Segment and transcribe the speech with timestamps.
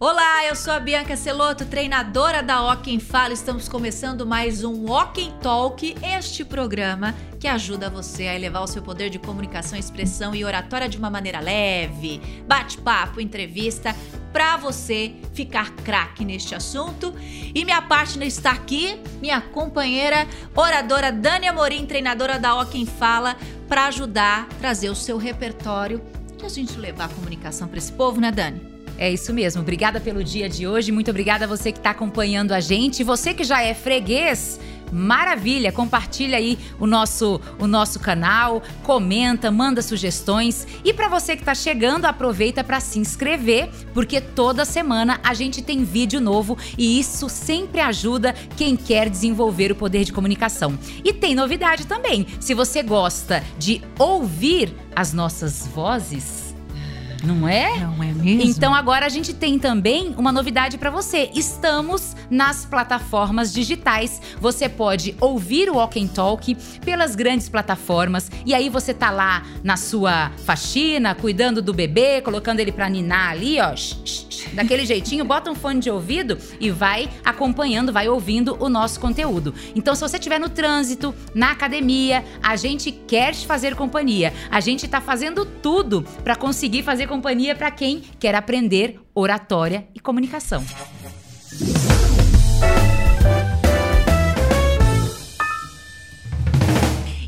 [0.00, 3.32] Olá, eu sou a Bianca Celoto, treinadora da Ocken Fala.
[3.32, 8.80] Estamos começando mais um Ocken Talk, este programa que ajuda você a elevar o seu
[8.80, 13.92] poder de comunicação, expressão e oratória de uma maneira leve, bate-papo, entrevista,
[14.32, 17.12] para você ficar craque neste assunto.
[17.52, 23.36] E minha partner está aqui, minha companheira oradora Dani Amorim, treinadora da Ocken Fala,
[23.66, 26.00] para ajudar a trazer o seu repertório
[26.40, 28.77] e a gente levar a comunicação para esse povo, né, Dani?
[28.98, 29.62] É isso mesmo.
[29.62, 30.90] Obrigada pelo dia de hoje.
[30.90, 33.04] Muito obrigada a você que está acompanhando a gente.
[33.04, 34.58] Você que já é freguês,
[34.90, 35.70] maravilha.
[35.70, 40.66] Compartilha aí o nosso o nosso canal, comenta, manda sugestões.
[40.84, 45.62] E para você que está chegando, aproveita para se inscrever, porque toda semana a gente
[45.62, 50.76] tem vídeo novo e isso sempre ajuda quem quer desenvolver o poder de comunicação.
[51.04, 52.26] E tem novidade também.
[52.40, 56.47] Se você gosta de ouvir as nossas vozes,
[57.22, 57.78] não é?
[57.78, 58.50] Não é mesmo?
[58.50, 61.30] Então agora a gente tem também uma novidade para você.
[61.34, 64.20] Estamos nas plataformas digitais.
[64.40, 69.42] Você pode ouvir o Walk and Talk pelas grandes plataformas e aí você tá lá
[69.62, 73.74] na sua faxina, cuidando do bebê, colocando ele para ninar ali, ó,
[74.52, 79.54] daquele jeitinho, bota um fone de ouvido e vai acompanhando, vai ouvindo o nosso conteúdo.
[79.74, 84.32] Então se você estiver no trânsito, na academia, a gente quer te fazer companhia.
[84.50, 89.98] A gente tá fazendo tudo para conseguir fazer companhia para quem quer aprender oratória e
[89.98, 90.62] comunicação.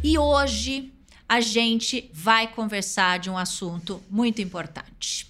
[0.04, 0.92] E hoje
[1.26, 5.26] a gente vai conversar de um assunto muito importante.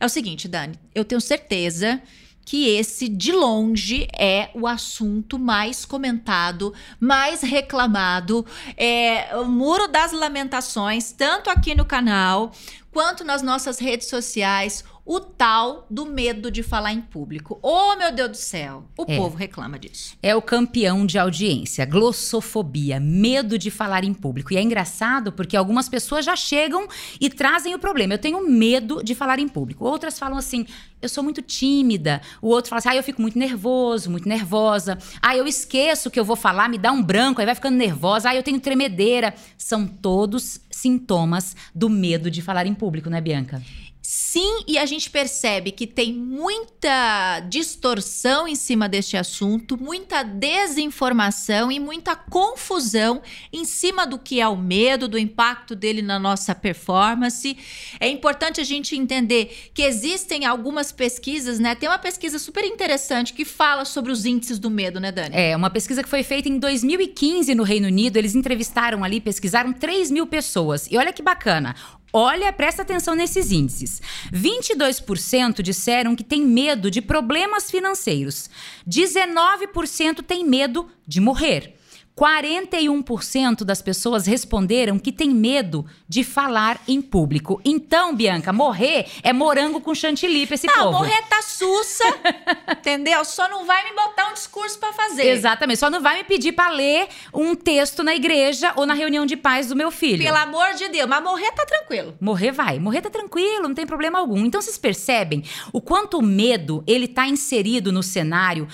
[0.00, 2.02] É o seguinte, Dani, eu tenho certeza
[2.46, 10.12] que esse, de longe, é o assunto mais comentado, mais reclamado, é o Muro das
[10.12, 12.52] Lamentações, tanto aqui no canal
[12.92, 17.60] quanto nas nossas redes sociais o tal do medo de falar em público.
[17.62, 18.84] Oh, meu Deus do céu!
[18.98, 19.16] O é.
[19.16, 20.16] povo reclama disso.
[20.20, 24.52] É o campeão de audiência, glossofobia, medo de falar em público.
[24.52, 26.88] E é engraçado porque algumas pessoas já chegam
[27.20, 28.14] e trazem o problema.
[28.14, 29.84] Eu tenho medo de falar em público.
[29.84, 30.66] Outras falam assim:
[31.00, 32.20] eu sou muito tímida.
[32.42, 34.98] O outro fala assim: ah, eu fico muito nervoso, muito nervosa.
[35.22, 38.30] Ah, eu esqueço que eu vou falar, me dá um branco, aí vai ficando nervosa.
[38.30, 39.34] Ah, eu tenho tremedeira.
[39.56, 43.62] São todos sintomas do medo de falar em público, né, Bianca?
[44.08, 51.72] Sim, e a gente percebe que tem muita distorção em cima deste assunto, muita desinformação
[51.72, 53.20] e muita confusão
[53.52, 57.58] em cima do que é o medo, do impacto dele na nossa performance.
[57.98, 61.74] É importante a gente entender que existem algumas pesquisas, né?
[61.74, 65.34] Tem uma pesquisa super interessante que fala sobre os índices do medo, né, Dani?
[65.34, 68.18] É, uma pesquisa que foi feita em 2015 no Reino Unido.
[68.18, 70.86] Eles entrevistaram ali, pesquisaram 3 mil pessoas.
[70.88, 71.74] E olha que bacana.
[72.18, 74.00] Olha, presta atenção nesses índices.
[74.32, 78.48] 22% disseram que tem medo de problemas financeiros.
[78.88, 81.75] 19% tem medo de morrer.
[82.18, 87.60] 41% das pessoas responderam que tem medo de falar em público.
[87.62, 90.92] Então, Bianca, morrer é morango com chantilly pra esse não, povo.
[90.92, 92.04] Não, morrer tá sussa,
[92.72, 93.22] entendeu?
[93.22, 95.28] Só não vai me botar um discurso para fazer.
[95.28, 99.26] Exatamente, só não vai me pedir para ler um texto na igreja ou na reunião
[99.26, 100.24] de pais do meu filho.
[100.24, 102.16] Pelo amor de Deus, mas morrer tá tranquilo.
[102.18, 104.42] Morrer vai, morrer tá tranquilo, não tem problema algum.
[104.46, 108.66] Então, vocês percebem o quanto o medo, ele tá inserido no cenário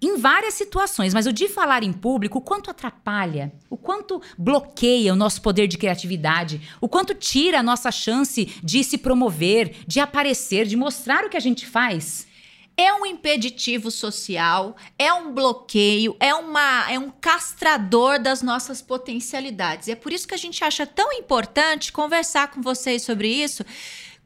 [0.00, 5.12] em várias situações, mas o de falar em público, o quanto atrapalha, o quanto bloqueia
[5.12, 10.00] o nosso poder de criatividade, o quanto tira a nossa chance de se promover, de
[10.00, 12.26] aparecer, de mostrar o que a gente faz.
[12.76, 19.88] É um impeditivo social, é um bloqueio, é, uma, é um castrador das nossas potencialidades.
[19.88, 23.62] E é por isso que a gente acha tão importante conversar com vocês sobre isso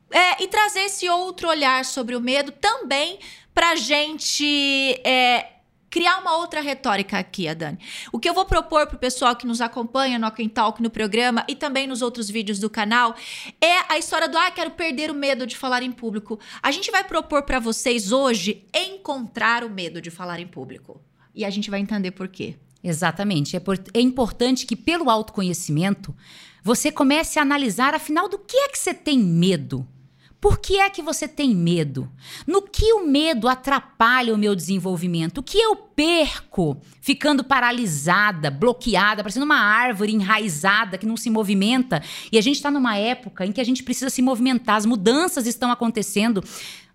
[0.08, 3.18] é, e trazer esse outro olhar sobre o medo também
[3.52, 5.53] para gente é,
[5.94, 7.78] criar uma outra retórica aqui, Adani.
[8.10, 11.44] O que eu vou propor pro pessoal que nos acompanha no Open Talk, no programa
[11.48, 13.14] e também nos outros vídeos do canal
[13.60, 16.40] é a história do ah, quero perder o medo de falar em público.
[16.60, 21.00] A gente vai propor para vocês hoje encontrar o medo de falar em público.
[21.32, 22.56] E a gente vai entender por quê.
[22.82, 23.54] Exatamente.
[23.54, 26.12] É, por, é importante que, pelo autoconhecimento,
[26.64, 29.86] você comece a analisar, afinal, do que é que você tem medo?
[30.44, 32.06] Por que é que você tem medo?
[32.46, 35.38] No que o medo atrapalha o meu desenvolvimento?
[35.38, 42.02] O que eu perco ficando paralisada, bloqueada, parecendo uma árvore enraizada que não se movimenta.
[42.30, 45.46] E a gente está numa época em que a gente precisa se movimentar, as mudanças
[45.46, 46.44] estão acontecendo.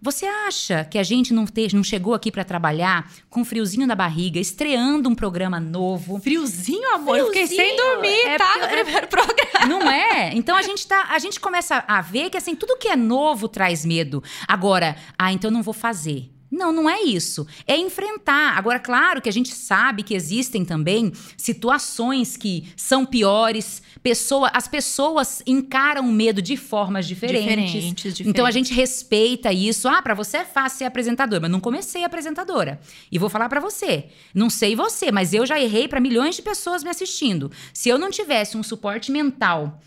[0.01, 3.95] Você acha que a gente não, te, não chegou aqui para trabalhar com friozinho na
[3.95, 6.19] barriga, estreando um programa novo?
[6.19, 7.15] Friozinho, amor?
[7.15, 7.43] Friozinho.
[7.43, 8.57] Eu fiquei sem dormir, é tá?
[8.57, 9.65] No é, primeiro programa.
[9.67, 10.33] Não é?
[10.33, 13.49] Então a gente tá, a gente começa a ver que assim, tudo que é novo
[13.49, 14.23] traz medo.
[14.47, 16.31] Agora, ah, então não vou fazer.
[16.51, 17.45] Não, não é isso.
[17.67, 18.57] É enfrentar.
[18.57, 23.81] Agora, claro que a gente sabe que existem também situações que são piores.
[24.01, 27.43] Pessoa, as pessoas encaram o medo de formas diferentes.
[27.43, 28.27] Diferentes, diferentes.
[28.27, 29.87] Então a gente respeita isso.
[29.87, 32.79] Ah, para você é fácil ser apresentadora, mas não comecei apresentadora.
[33.11, 34.05] E vou falar para você.
[34.33, 37.51] Não sei você, mas eu já errei para milhões de pessoas me assistindo.
[37.73, 39.79] Se eu não tivesse um suporte mental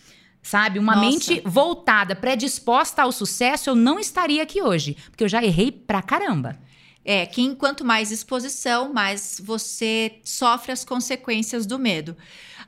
[0.42, 0.78] sabe?
[0.78, 1.08] Uma Nossa.
[1.08, 6.02] mente voltada, predisposta ao sucesso, eu não estaria aqui hoje, porque eu já errei pra
[6.02, 6.58] caramba.
[7.04, 12.16] É, que quanto mais exposição, mais você sofre as consequências do medo.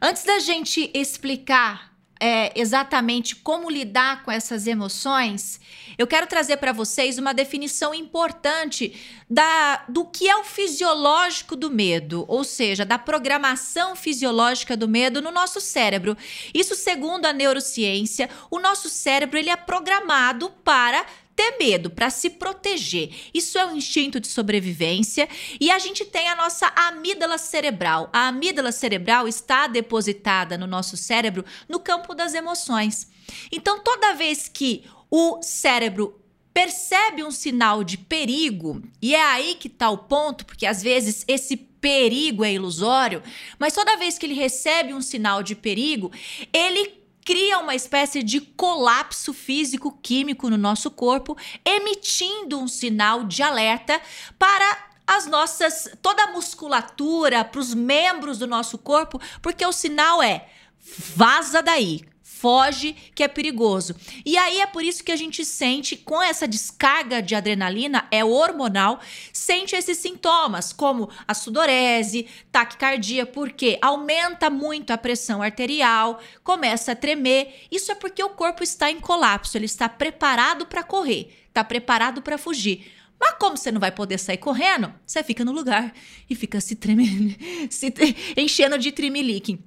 [0.00, 1.93] Antes da gente explicar
[2.26, 5.60] é, exatamente como lidar com essas emoções,
[5.98, 8.98] eu quero trazer para vocês uma definição importante
[9.28, 15.20] da, do que é o fisiológico do medo, ou seja, da programação fisiológica do medo
[15.20, 16.16] no nosso cérebro.
[16.54, 21.04] Isso, segundo a neurociência, o nosso cérebro ele é programado para
[21.34, 23.10] ter medo, para se proteger.
[23.32, 25.28] Isso é um instinto de sobrevivência
[25.60, 28.08] e a gente tem a nossa amígdala cerebral.
[28.12, 33.08] A amígdala cerebral está depositada no nosso cérebro no campo das emoções.
[33.50, 36.20] Então, toda vez que o cérebro
[36.52, 41.24] percebe um sinal de perigo, e é aí que está o ponto, porque às vezes
[41.26, 43.22] esse perigo é ilusório,
[43.58, 46.12] mas toda vez que ele recebe um sinal de perigo,
[46.52, 54.00] ele cria uma espécie de colapso físico-químico no nosso corpo, emitindo um sinal de alerta
[54.38, 60.22] para as nossas toda a musculatura, para os membros do nosso corpo, porque o sinal
[60.22, 60.48] é
[61.16, 62.02] vaza daí,
[62.44, 63.96] foge, que é perigoso.
[64.22, 68.22] E aí é por isso que a gente sente, com essa descarga de adrenalina, é
[68.22, 69.00] hormonal,
[69.32, 76.94] sente esses sintomas, como a sudorese, taquicardia, porque aumenta muito a pressão arterial, começa a
[76.94, 77.66] tremer.
[77.70, 82.20] Isso é porque o corpo está em colapso, ele está preparado para correr, está preparado
[82.20, 82.92] para fugir.
[83.18, 85.94] Mas como você não vai poder sair correndo, você fica no lugar
[86.28, 87.34] e fica se tremendo,
[87.72, 87.90] se
[88.36, 89.64] enchendo de trimelique.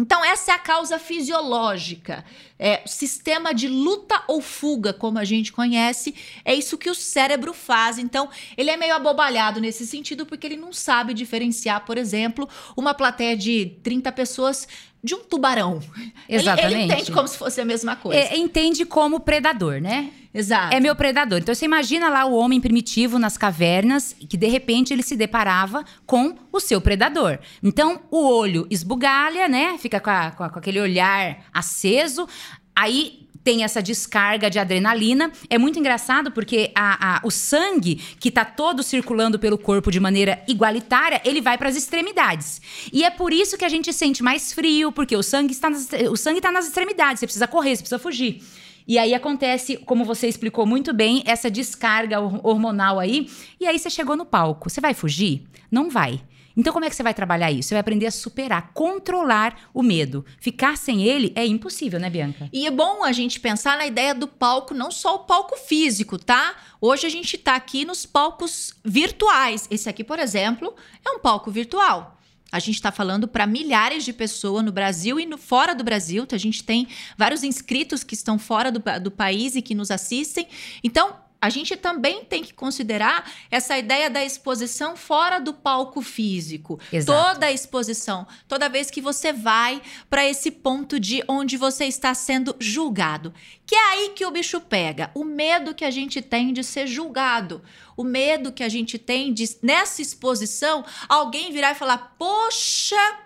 [0.00, 2.24] Então, essa é a causa fisiológica.
[2.58, 7.52] É, sistema de luta ou fuga, como a gente conhece, é isso que o cérebro
[7.52, 7.98] faz.
[7.98, 12.94] Então, ele é meio abobalhado nesse sentido, porque ele não sabe diferenciar, por exemplo, uma
[12.94, 14.66] plateia de 30 pessoas
[15.02, 15.80] de um tubarão.
[16.28, 16.74] Exatamente.
[16.74, 18.20] Ele, ele entende como se fosse a mesma coisa.
[18.20, 20.10] É, entende como predador, né?
[20.32, 20.74] Exato.
[20.74, 21.38] É meu predador.
[21.38, 25.84] Então você imagina lá o homem primitivo nas cavernas, que de repente ele se deparava
[26.06, 27.38] com o seu predador.
[27.62, 29.76] Então o olho esbugalha, né?
[29.78, 32.28] Fica com, a, com, a, com aquele olhar aceso.
[32.76, 35.32] Aí tem essa descarga de adrenalina.
[35.48, 40.00] É muito engraçado porque a, a, o sangue que está todo circulando pelo corpo de
[40.00, 42.60] maneira igualitária, ele vai para as extremidades.
[42.92, 45.88] E é por isso que a gente sente mais frio, porque o sangue está nas,
[46.10, 47.20] o sangue está nas extremidades.
[47.20, 48.42] Você precisa correr, você precisa fugir.
[48.86, 53.30] E aí acontece, como você explicou muito bem, essa descarga hormonal aí.
[53.60, 54.68] E aí você chegou no palco.
[54.68, 55.44] Você vai fugir?
[55.70, 56.20] Não vai.
[56.56, 57.68] Então, como é que você vai trabalhar isso?
[57.68, 60.24] Você vai aprender a superar, controlar o medo.
[60.38, 62.48] Ficar sem ele é impossível, né, Bianca?
[62.52, 66.18] E é bom a gente pensar na ideia do palco, não só o palco físico,
[66.18, 66.54] tá?
[66.80, 69.66] Hoje a gente tá aqui nos palcos virtuais.
[69.70, 70.74] Esse aqui, por exemplo,
[71.06, 72.18] é um palco virtual.
[72.52, 76.24] A gente está falando para milhares de pessoas no Brasil e no, fora do Brasil.
[76.24, 79.90] Então, a gente tem vários inscritos que estão fora do, do país e que nos
[79.90, 80.48] assistem.
[80.82, 86.78] Então, a gente também tem que considerar essa ideia da exposição fora do palco físico.
[86.92, 87.34] Exato.
[87.34, 89.80] Toda a exposição, toda vez que você vai
[90.10, 93.32] para esse ponto de onde você está sendo julgado.
[93.64, 95.10] Que é aí que o bicho pega.
[95.14, 97.62] O medo que a gente tem de ser julgado.
[97.96, 103.18] O medo que a gente tem de, nessa exposição, alguém virar e falar: Poxa,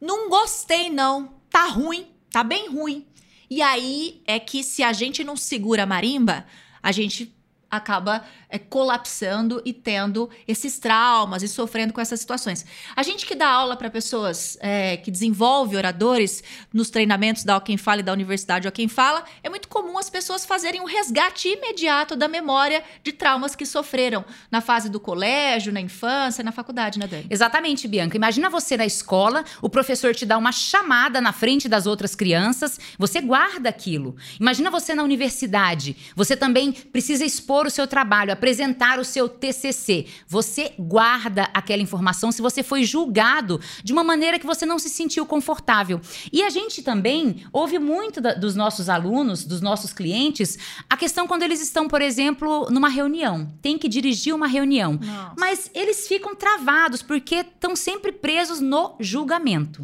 [0.00, 1.34] não gostei, não.
[1.50, 3.06] Tá ruim, tá bem ruim.
[3.50, 6.46] E aí é que se a gente não segura a marimba,
[6.84, 7.34] a gente
[7.70, 8.22] acaba
[8.54, 12.64] é, colapsando e tendo esses traumas e sofrendo com essas situações.
[12.94, 16.40] A gente que dá aula para pessoas é, que desenvolve oradores
[16.72, 20.46] nos treinamentos da Quem Fala e da Universidade Quem Fala, é muito comum as pessoas
[20.46, 25.80] fazerem um resgate imediato da memória de traumas que sofreram na fase do colégio, na
[25.80, 27.26] infância, na faculdade, né, Dani?
[27.28, 28.16] Exatamente, Bianca.
[28.16, 32.78] Imagina você na escola, o professor te dá uma chamada na frente das outras crianças,
[32.96, 34.14] você guarda aquilo.
[34.38, 40.04] Imagina você na universidade, você também precisa expor o seu trabalho, apresentar o seu TCC.
[40.28, 44.90] Você guarda aquela informação se você foi julgado de uma maneira que você não se
[44.90, 45.98] sentiu confortável.
[46.30, 50.58] E a gente também ouve muito da, dos nossos alunos, dos nossos clientes,
[50.90, 55.34] a questão quando eles estão, por exemplo, numa reunião, tem que dirigir uma reunião, Nossa.
[55.38, 59.82] mas eles ficam travados porque estão sempre presos no julgamento.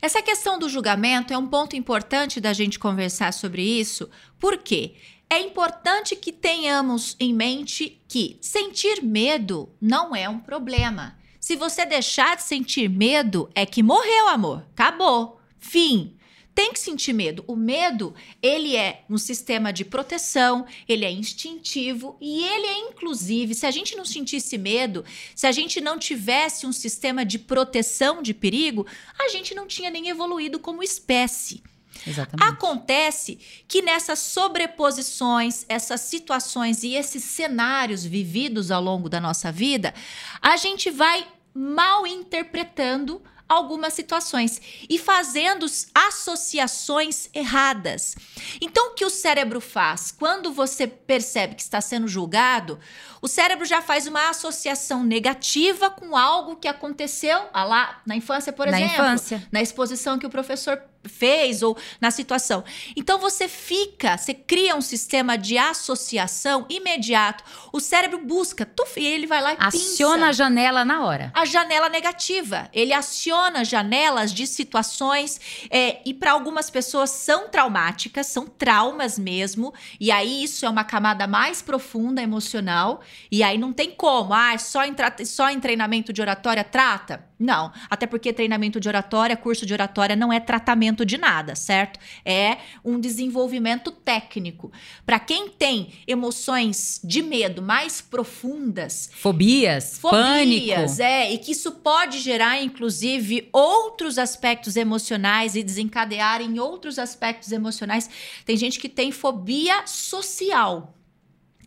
[0.00, 4.94] Essa questão do julgamento é um ponto importante da gente conversar sobre isso, porque
[5.32, 11.16] é importante que tenhamos em mente que sentir medo não é um problema.
[11.38, 14.66] Se você deixar de sentir medo, é que morreu, amor.
[14.72, 15.40] Acabou.
[15.60, 16.16] Fim.
[16.52, 17.44] Tem que sentir medo.
[17.46, 23.54] O medo, ele é um sistema de proteção, ele é instintivo e ele é inclusive,
[23.54, 28.20] se a gente não sentisse medo, se a gente não tivesse um sistema de proteção
[28.20, 28.84] de perigo,
[29.16, 31.62] a gente não tinha nem evoluído como espécie.
[32.06, 32.48] Exatamente.
[32.48, 39.92] Acontece que nessas sobreposições, essas situações e esses cenários vividos ao longo da nossa vida,
[40.40, 48.14] a gente vai mal interpretando algumas situações e fazendo associações erradas.
[48.60, 50.12] Então, o que o cérebro faz?
[50.12, 52.78] Quando você percebe que está sendo julgado,
[53.22, 58.52] o cérebro já faz uma associação negativa com algo que aconteceu ah lá na infância,
[58.52, 58.94] por Na exemplo.
[59.04, 59.48] infância.
[59.52, 62.62] Na exposição que o professor fez ou na situação.
[62.94, 67.42] Então você fica, você cria um sistema de associação imediato.
[67.72, 71.32] O cérebro busca, tuf, e ele vai lá e Aciona pinça a janela na hora.
[71.34, 72.68] a janela negativa.
[72.72, 79.72] Ele aciona janelas de situações é, e para algumas pessoas são traumáticas, são traumas mesmo.
[79.98, 83.00] E aí isso é uma camada mais profunda emocional.
[83.30, 87.28] E aí não tem como, ah, só em, só em treinamento de oratória trata?
[87.40, 91.98] Não, até porque treinamento de oratória, curso de oratória não é tratamento de nada, certo?
[92.22, 94.70] É um desenvolvimento técnico.
[95.06, 101.00] Para quem tem emoções de medo mais profundas, Fobias, Fobias, pânico.
[101.00, 107.52] é, e que isso pode gerar, inclusive, outros aspectos emocionais e desencadear em outros aspectos
[107.52, 108.10] emocionais.
[108.44, 110.94] Tem gente que tem fobia social,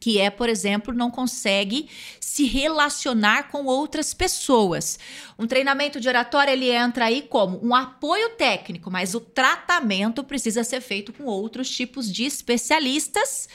[0.03, 1.87] que é, por exemplo, não consegue
[2.19, 4.99] se relacionar com outras pessoas.
[5.39, 10.61] Um treinamento de oratória ele entra aí como um apoio técnico, mas o tratamento precisa
[10.61, 13.47] ser feito com outros tipos de especialistas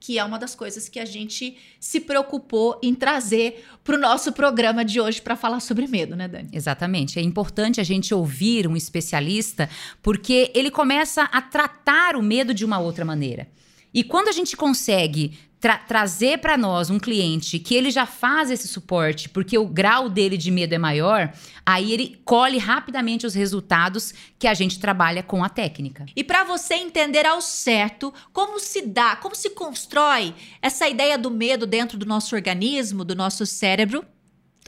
[0.00, 4.30] que é uma das coisas que a gente se preocupou em trazer para o nosso
[4.32, 6.48] programa de hoje para falar sobre medo, né, Dani?
[6.52, 7.18] Exatamente.
[7.18, 9.68] É importante a gente ouvir um especialista
[10.02, 13.48] porque ele começa a tratar o medo de uma outra maneira.
[13.96, 18.50] E quando a gente consegue tra- trazer para nós um cliente que ele já faz
[18.50, 21.32] esse suporte, porque o grau dele de medo é maior,
[21.64, 26.06] aí ele colhe rapidamente os resultados que a gente trabalha com a técnica.
[26.14, 31.30] E para você entender ao certo como se dá, como se constrói essa ideia do
[31.30, 34.04] medo dentro do nosso organismo, do nosso cérebro,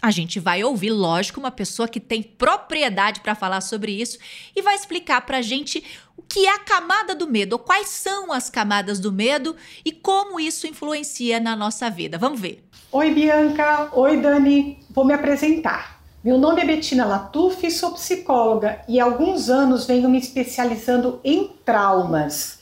[0.00, 4.16] a gente vai ouvir, lógico, uma pessoa que tem propriedade para falar sobre isso
[4.54, 5.83] e vai explicar para a gente
[6.18, 9.92] o que é a camada do medo, ou quais são as camadas do medo e
[9.92, 12.18] como isso influencia na nossa vida.
[12.18, 12.64] Vamos ver.
[12.90, 13.88] Oi, Bianca.
[13.92, 14.80] Oi, Dani.
[14.90, 16.02] Vou me apresentar.
[16.25, 21.52] Meu nome é Betina Latuf, sou psicóloga e há alguns anos venho me especializando em
[21.64, 22.58] traumas.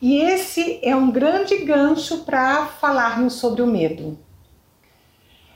[0.00, 4.16] E esse é um grande gancho para falarmos sobre o medo.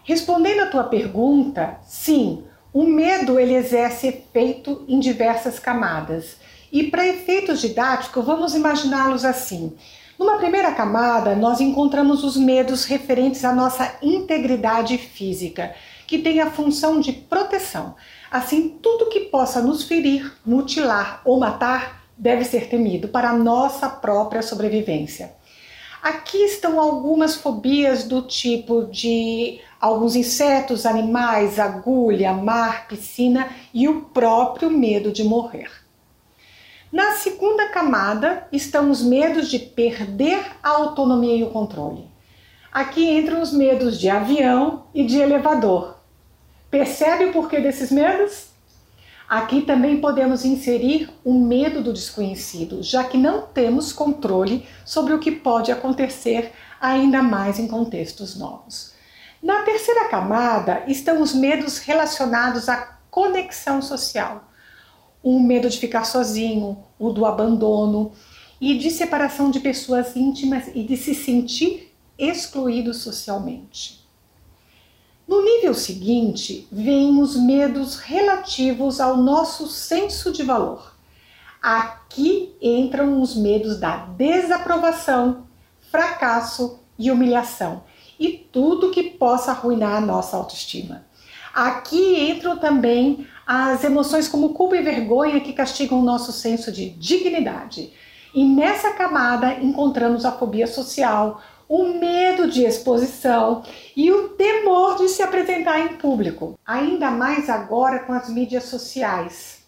[0.02, 6.36] Respondendo à tua pergunta, sim, o medo ele exerce efeito em diversas camadas.
[6.74, 9.74] E para efeitos didáticos, vamos imaginá-los assim.
[10.18, 15.72] Numa primeira camada, nós encontramos os medos referentes à nossa integridade física,
[16.04, 17.94] que tem a função de proteção.
[18.28, 23.88] Assim, tudo que possa nos ferir, mutilar ou matar deve ser temido para a nossa
[23.88, 25.32] própria sobrevivência.
[26.02, 34.06] Aqui estão algumas fobias do tipo de alguns insetos, animais, agulha, mar, piscina e o
[34.06, 35.83] próprio medo de morrer.
[36.94, 42.08] Na segunda camada estão os medos de perder a autonomia e o controle.
[42.70, 45.96] Aqui entram os medos de avião e de elevador.
[46.70, 48.46] Percebe o porquê desses medos?
[49.28, 55.18] Aqui também podemos inserir o medo do desconhecido, já que não temos controle sobre o
[55.18, 58.94] que pode acontecer, ainda mais em contextos novos.
[59.42, 62.76] Na terceira camada estão os medos relacionados à
[63.10, 64.53] conexão social.
[65.24, 68.12] O medo de ficar sozinho, o do abandono
[68.60, 74.06] e de separação de pessoas íntimas e de se sentir excluído socialmente.
[75.26, 80.94] No nível seguinte, vêm os medos relativos ao nosso senso de valor.
[81.62, 85.46] Aqui entram os medos da desaprovação,
[85.90, 87.82] fracasso e humilhação.
[88.16, 91.04] e tudo que possa arruinar a nossa autoestima.
[91.52, 96.90] Aqui entram também as emoções como culpa e vergonha que castigam o nosso senso de
[96.90, 97.92] dignidade.
[98.34, 103.62] E nessa camada encontramos a fobia social, o medo de exposição
[103.96, 106.58] e o temor de se apresentar em público.
[106.66, 109.62] Ainda mais agora com as mídias sociais.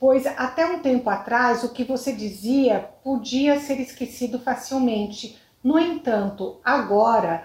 [0.00, 5.36] Pois até um tempo atrás o que você dizia podia ser esquecido facilmente.
[5.62, 7.42] No entanto, agora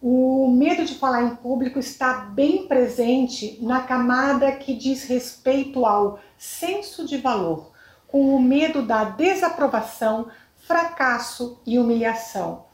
[0.00, 6.18] o medo de falar em público está bem presente na camada que diz respeito ao
[6.36, 7.72] senso de valor,
[8.06, 12.66] com o medo da desaprovação, fracasso e humilhação.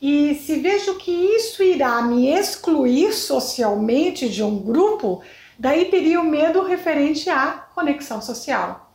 [0.00, 5.22] E se vejo que isso irá me excluir socialmente de um grupo,
[5.58, 8.89] daí teria o medo referente à conexão social.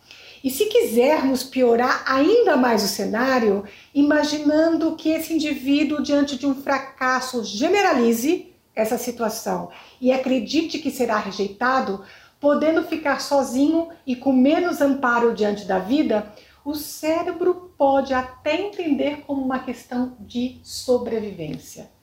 [0.46, 3.64] E se quisermos piorar ainda mais o cenário,
[3.96, 11.18] imaginando que esse indivíduo, diante de um fracasso, generalize essa situação e acredite que será
[11.18, 12.06] rejeitado,
[12.40, 16.32] podendo ficar sozinho e com menos amparo diante da vida,
[16.64, 21.95] o cérebro pode até entender como uma questão de sobrevivência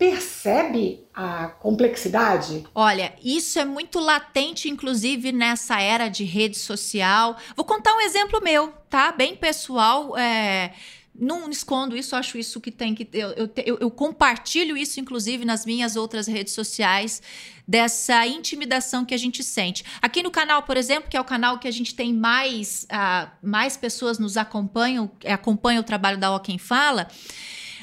[0.00, 2.66] percebe a complexidade?
[2.74, 7.36] Olha, isso é muito latente, inclusive nessa era de rede social.
[7.54, 9.12] Vou contar um exemplo meu, tá?
[9.12, 10.16] Bem pessoal.
[10.16, 10.72] É
[11.12, 13.06] não escondo isso, acho isso que tem que.
[13.12, 17.20] Eu, eu, eu, compartilho isso, inclusive, nas minhas outras redes sociais,
[17.68, 19.84] dessa intimidação que a gente sente.
[20.00, 23.30] Aqui no canal, por exemplo, que é o canal que a gente tem mais, uh,
[23.42, 27.06] mais pessoas nos acompanham, acompanham o trabalho da Ó Quem Fala.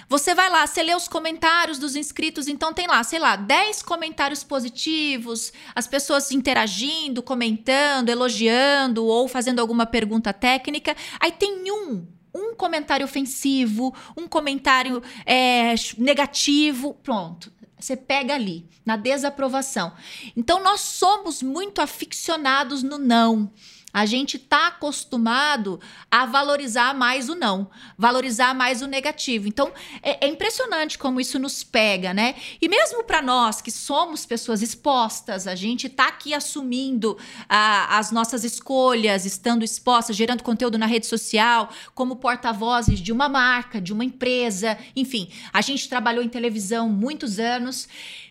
[0.09, 3.81] Você vai lá, você lê os comentários dos inscritos, então tem lá, sei lá, 10
[3.81, 10.95] comentários positivos, as pessoas interagindo, comentando, elogiando ou fazendo alguma pergunta técnica.
[11.19, 17.51] Aí tem um um comentário ofensivo, um comentário é, negativo, pronto.
[17.79, 19.91] Você pega ali, na desaprovação.
[20.35, 23.51] Então, nós somos muito aficionados no não.
[23.97, 25.79] A gente está acostumado
[26.11, 29.47] a valorizar mais o não, valorizar mais o negativo.
[29.47, 29.71] Então,
[30.03, 32.35] é, é impressionante como isso nos pega, né?
[32.61, 37.17] E mesmo para nós que somos pessoas expostas, a gente está aqui assumindo
[37.49, 43.27] ah, as nossas escolhas, estando expostas, gerando conteúdo na rede social, como porta-vozes de uma
[43.27, 47.87] marca, de uma empresa, enfim, a gente trabalhou em televisão muitos anos.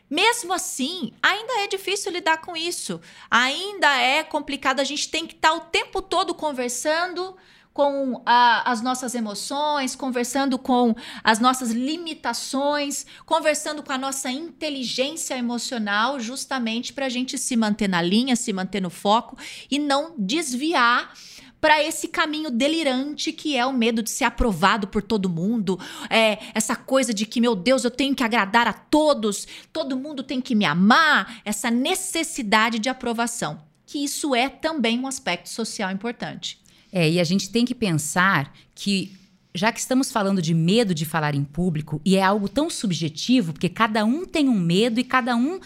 [0.08, 3.00] Mesmo assim, ainda é difícil lidar com isso.
[3.30, 4.80] Ainda é complicado.
[4.80, 7.36] A gente tem que estar o tempo todo conversando
[7.76, 15.36] com a, as nossas emoções, conversando com as nossas limitações, conversando com a nossa inteligência
[15.36, 19.36] emocional, justamente para a gente se manter na linha, se manter no foco
[19.70, 21.12] e não desviar
[21.66, 25.76] para esse caminho delirante que é o medo de ser aprovado por todo mundo,
[26.08, 30.22] é essa coisa de que meu Deus, eu tenho que agradar a todos, todo mundo
[30.22, 35.90] tem que me amar, essa necessidade de aprovação, que isso é também um aspecto social
[35.90, 36.60] importante.
[36.92, 39.16] É, e a gente tem que pensar que
[39.52, 43.52] já que estamos falando de medo de falar em público e é algo tão subjetivo,
[43.52, 45.58] porque cada um tem um medo e cada um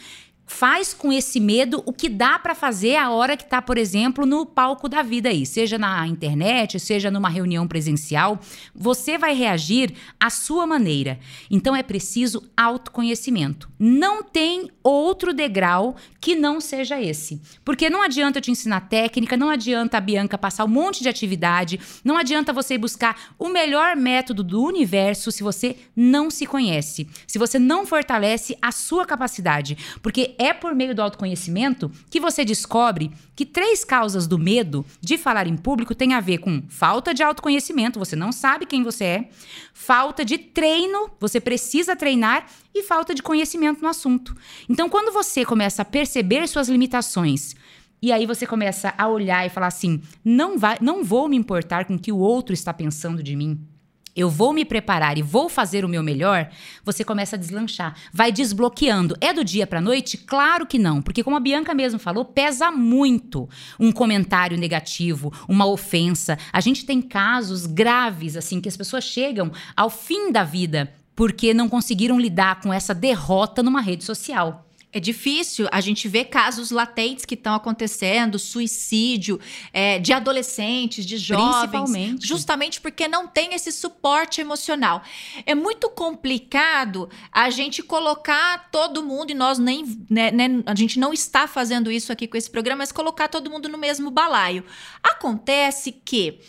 [0.50, 4.26] faz com esse medo o que dá para fazer a hora que tá, por exemplo,
[4.26, 8.40] no palco da vida aí, seja na internet, seja numa reunião presencial,
[8.74, 11.20] você vai reagir à sua maneira.
[11.48, 13.70] Então é preciso autoconhecimento.
[13.78, 17.40] Não tem outro degrau que não seja esse.
[17.64, 21.08] Porque não adianta eu te ensinar técnica, não adianta a Bianca passar um monte de
[21.08, 27.08] atividade, não adianta você buscar o melhor método do universo se você não se conhece,
[27.26, 32.46] se você não fortalece a sua capacidade, porque é por meio do autoconhecimento que você
[32.46, 37.12] descobre que três causas do medo de falar em público têm a ver com falta
[37.12, 39.28] de autoconhecimento, você não sabe quem você é,
[39.74, 44.34] falta de treino, você precisa treinar e falta de conhecimento no assunto.
[44.66, 47.54] Então, quando você começa a perceber suas limitações,
[48.00, 51.84] e aí você começa a olhar e falar assim: não vai, não vou me importar
[51.84, 53.60] com o que o outro está pensando de mim
[54.14, 56.50] eu vou me preparar e vou fazer o meu melhor,
[56.84, 59.16] você começa a deslanchar, vai desbloqueando.
[59.20, 60.16] É do dia para noite?
[60.16, 65.66] Claro que não, porque como a Bianca mesmo falou, pesa muito um comentário negativo, uma
[65.66, 66.38] ofensa.
[66.52, 71.52] A gente tem casos graves assim que as pessoas chegam ao fim da vida porque
[71.52, 74.66] não conseguiram lidar com essa derrota numa rede social.
[74.92, 79.38] É difícil, a gente vê casos latentes que estão acontecendo, suicídio
[79.72, 85.02] é, de adolescentes, de jovens, justamente porque não tem esse suporte emocional.
[85.46, 90.98] É muito complicado a gente colocar todo mundo, e nós nem, né, né, a gente
[90.98, 94.64] não está fazendo isso aqui com esse programa, mas colocar todo mundo no mesmo balaio.
[95.02, 96.40] Acontece que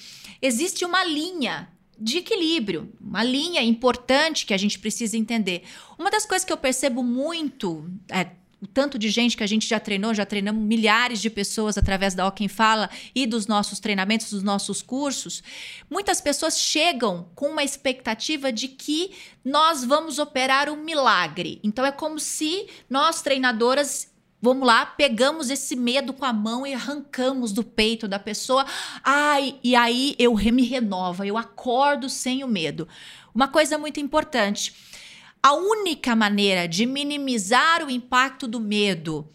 [0.42, 1.70] existe uma linha
[2.02, 5.64] de equilíbrio, uma linha importante que a gente precisa entender.
[6.00, 9.68] Uma das coisas que eu percebo muito, é, o tanto de gente que a gente
[9.68, 14.32] já treinou, já treinamos milhares de pessoas através da Quem Fala e dos nossos treinamentos,
[14.32, 15.44] dos nossos cursos.
[15.90, 19.12] Muitas pessoas chegam com uma expectativa de que
[19.44, 21.60] nós vamos operar um milagre.
[21.64, 24.11] Então é como se nós, treinadoras,
[24.44, 28.66] Vamos lá, pegamos esse medo com a mão e arrancamos do peito da pessoa.
[29.04, 32.88] Ai, e aí eu me renova, eu acordo sem o medo.
[33.36, 34.74] Uma coisa muito importante:
[35.44, 39.30] a única maneira de minimizar o impacto do medo,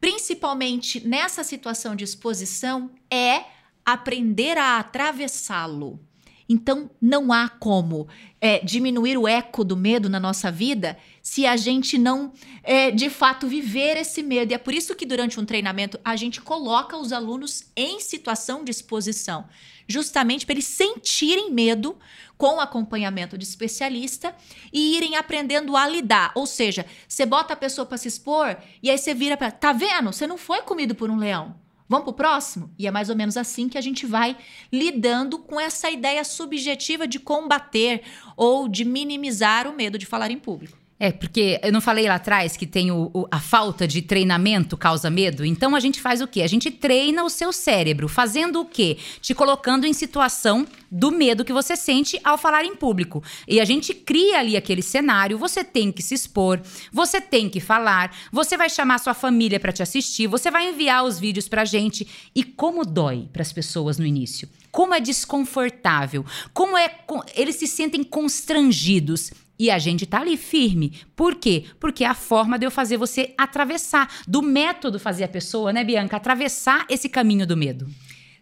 [0.00, 3.44] principalmente nessa situação de exposição, é
[3.84, 6.00] aprender a atravessá-lo.
[6.48, 8.08] Então, não há como
[8.46, 12.32] é, diminuir o eco do medo na nossa vida se a gente não,
[12.62, 14.52] é, de fato, viver esse medo.
[14.52, 18.62] E é por isso que, durante um treinamento, a gente coloca os alunos em situação
[18.62, 19.48] de exposição,
[19.88, 21.98] justamente para eles sentirem medo
[22.38, 24.32] com acompanhamento de especialista
[24.72, 26.30] e irem aprendendo a lidar.
[26.36, 29.50] Ou seja, você bota a pessoa para se expor e aí você vira para.
[29.50, 30.12] Tá vendo?
[30.12, 31.65] Você não foi comido por um leão.
[31.88, 32.70] Vamos para o próximo?
[32.78, 34.36] E é mais ou menos assim que a gente vai
[34.72, 38.02] lidando com essa ideia subjetiva de combater
[38.36, 40.85] ou de minimizar o medo de falar em público.
[40.98, 44.78] É, porque eu não falei lá atrás que tem o, o, a falta de treinamento
[44.78, 45.44] causa medo?
[45.44, 46.40] Então a gente faz o quê?
[46.40, 48.96] A gente treina o seu cérebro, fazendo o quê?
[49.20, 53.22] Te colocando em situação do medo que você sente ao falar em público.
[53.46, 57.60] E a gente cria ali aquele cenário, você tem que se expor, você tem que
[57.60, 61.66] falar, você vai chamar sua família para te assistir, você vai enviar os vídeos pra
[61.66, 62.08] gente.
[62.34, 64.48] E como dói para as pessoas no início?
[64.70, 66.24] Como é desconfortável?
[66.54, 66.90] Como é
[67.34, 69.30] eles se sentem constrangidos?
[69.58, 70.92] E a gente tá ali firme.
[71.14, 71.64] Por quê?
[71.80, 75.82] Porque é a forma de eu fazer você atravessar, do método fazer a pessoa, né,
[75.82, 76.16] Bianca?
[76.16, 77.88] Atravessar esse caminho do medo.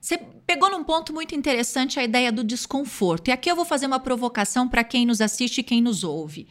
[0.01, 3.29] Você pegou num ponto muito interessante a ideia do desconforto.
[3.29, 6.47] E aqui eu vou fazer uma provocação para quem nos assiste e quem nos ouve.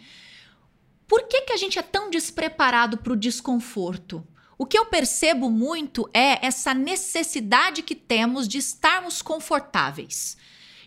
[1.07, 4.25] Por que, que a gente é tão despreparado para o desconforto?
[4.57, 10.37] O que eu percebo muito é essa necessidade que temos de estarmos confortáveis.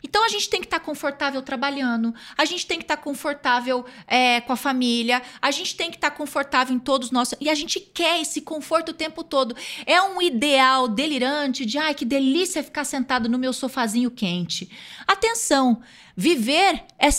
[0.03, 3.03] Então a gente tem que estar tá confortável trabalhando, a gente tem que estar tá
[3.03, 7.35] confortável é, com a família, a gente tem que estar tá confortável em todos nós.
[7.41, 9.57] E a gente quer esse conforto o tempo todo.
[9.85, 14.71] É um ideal delirante de ai, que delícia ficar sentado no meu sofazinho quente.
[15.07, 15.81] Atenção,
[16.17, 17.11] viver é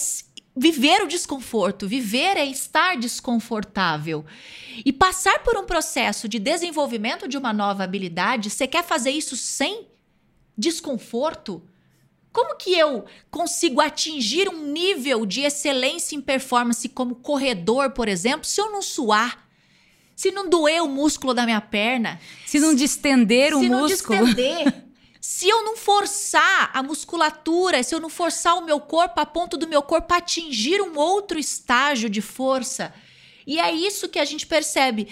[0.57, 4.25] viver o desconforto, viver é estar desconfortável.
[4.83, 9.37] E passar por um processo de desenvolvimento de uma nova habilidade, você quer fazer isso
[9.37, 9.87] sem
[10.57, 11.61] desconforto?
[12.31, 18.45] Como que eu consigo atingir um nível de excelência em performance como corredor, por exemplo,
[18.45, 19.47] se eu não suar?
[20.15, 22.19] Se não doer o músculo da minha perna?
[22.45, 24.17] Se não distender o se músculo?
[24.17, 24.83] Se não distender.
[25.21, 29.57] se eu não forçar a musculatura, se eu não forçar o meu corpo a ponto
[29.57, 32.93] do meu corpo atingir um outro estágio de força.
[33.45, 35.07] E é isso que a gente percebe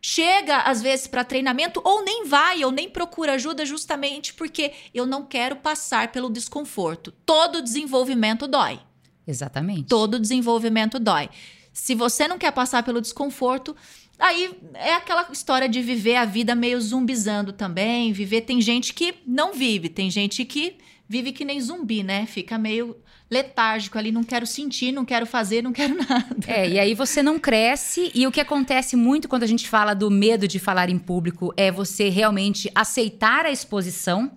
[0.00, 5.06] chega às vezes para treinamento ou nem vai ou nem procura ajuda justamente porque eu
[5.06, 7.12] não quero passar pelo desconforto.
[7.26, 8.80] Todo desenvolvimento dói.
[9.26, 9.84] Exatamente.
[9.84, 11.28] Todo desenvolvimento dói.
[11.72, 13.76] Se você não quer passar pelo desconforto,
[14.18, 18.12] aí é aquela história de viver a vida meio zumbizando também.
[18.12, 22.26] Viver tem gente que não vive, tem gente que vive que nem zumbi, né?
[22.26, 22.96] Fica meio
[23.30, 26.36] letárgico ali, não quero sentir, não quero fazer, não quero nada.
[26.46, 29.94] É, e aí você não cresce, e o que acontece muito quando a gente fala
[29.94, 34.32] do medo de falar em público é você realmente aceitar a exposição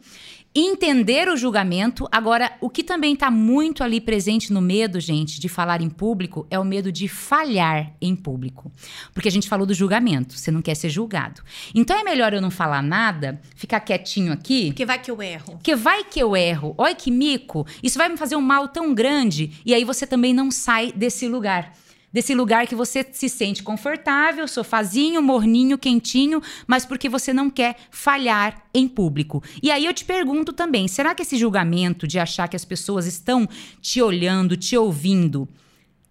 [0.55, 2.07] entender o julgamento.
[2.11, 6.45] Agora, o que também está muito ali presente no medo, gente, de falar em público,
[6.49, 8.71] é o medo de falhar em público.
[9.13, 11.41] Porque a gente falou do julgamento, você não quer ser julgado.
[11.73, 14.67] Então é melhor eu não falar nada, ficar quietinho aqui.
[14.67, 15.53] Porque vai que eu erro.
[15.53, 16.75] Porque vai que eu erro.
[16.77, 17.65] Olha que mico.
[17.81, 19.51] Isso vai me fazer um mal tão grande.
[19.65, 21.73] E aí você também não sai desse lugar
[22.13, 27.75] desse lugar que você se sente confortável, sofazinho, morninho, quentinho, mas porque você não quer
[27.89, 29.43] falhar em público.
[29.61, 33.07] E aí eu te pergunto também, será que esse julgamento de achar que as pessoas
[33.07, 33.49] estão
[33.81, 35.49] te olhando, te ouvindo,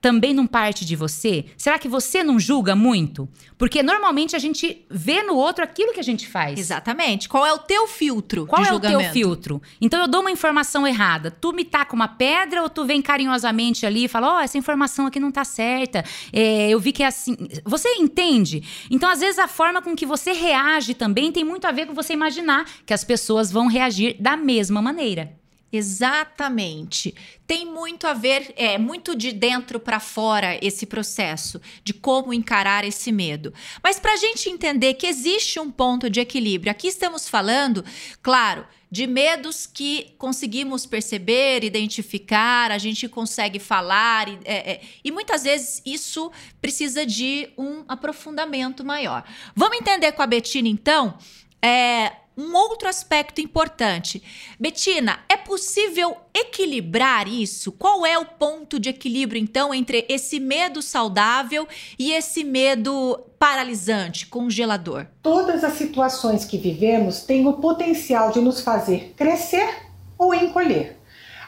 [0.02, 1.46] também não parte de você?
[1.56, 3.28] Será que você não julga muito?
[3.56, 6.58] Porque normalmente a gente vê no outro aquilo que a gente faz.
[6.58, 7.28] Exatamente.
[7.28, 8.44] Qual é o teu filtro?
[8.48, 8.98] Qual é julgamento?
[8.98, 9.62] o teu filtro?
[9.80, 11.30] Então eu dou uma informação errada.
[11.30, 14.58] Tu me taca uma pedra ou tu vem carinhosamente ali e fala: Ó, oh, essa
[14.58, 16.04] informação aqui não tá certa.
[16.32, 17.36] É, eu vi que é assim.
[17.64, 18.64] Você entende?
[18.90, 21.94] Então, às vezes, a forma com que você reage também tem muito a ver com
[21.94, 25.41] você imaginar que as pessoas vão reagir da mesma maneira.
[25.72, 27.14] Exatamente.
[27.46, 32.84] Tem muito a ver, é muito de dentro para fora esse processo de como encarar
[32.84, 33.54] esse medo.
[33.82, 37.82] Mas para a gente entender que existe um ponto de equilíbrio, aqui estamos falando,
[38.20, 45.10] claro, de medos que conseguimos perceber, identificar, a gente consegue falar, e, é, é, e
[45.10, 46.30] muitas vezes isso
[46.60, 49.24] precisa de um aprofundamento maior.
[49.56, 51.16] Vamos entender com a Betina, então,
[51.62, 54.22] é, um outro aspecto importante.
[54.58, 57.72] Betina, é possível equilibrar isso?
[57.72, 61.66] Qual é o ponto de equilíbrio, então, entre esse medo saudável
[61.98, 65.06] e esse medo paralisante, congelador?
[65.22, 69.68] Todas as situações que vivemos têm o potencial de nos fazer crescer
[70.16, 70.98] ou encolher.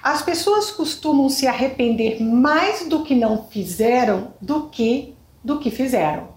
[0.03, 6.35] As pessoas costumam se arrepender mais do que não fizeram do que do que fizeram.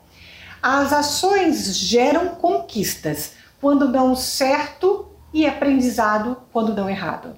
[0.62, 7.35] As ações geram conquistas quando dão certo e aprendizado quando dão errado.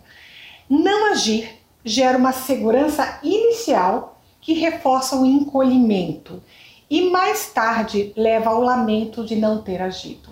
[0.70, 6.42] Não agir gera uma segurança inicial que reforça o encolhimento
[6.90, 10.30] e mais tarde leva ao lamento de não ter agido.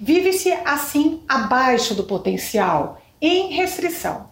[0.00, 4.30] Vive-se assim abaixo do potencial, em restrição.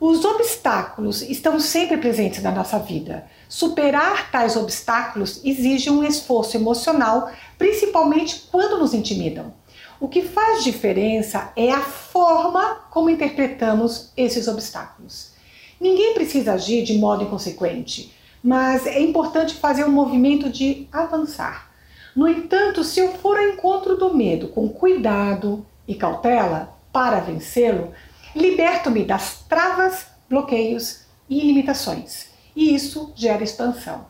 [0.00, 3.26] Os obstáculos estão sempre presentes na nossa vida.
[3.48, 9.52] Superar tais obstáculos exige um esforço emocional, principalmente quando nos intimidam.
[10.00, 15.32] O que faz diferença é a forma como interpretamos esses obstáculos.
[15.78, 18.10] Ninguém precisa agir de modo inconsequente,
[18.42, 21.70] mas é importante fazer um movimento de avançar.
[22.16, 27.92] No entanto, se eu for ao encontro do medo com cuidado e cautela para vencê-lo,
[28.34, 32.28] liberto-me das travas, bloqueios e limitações.
[32.56, 34.06] E isso gera expansão.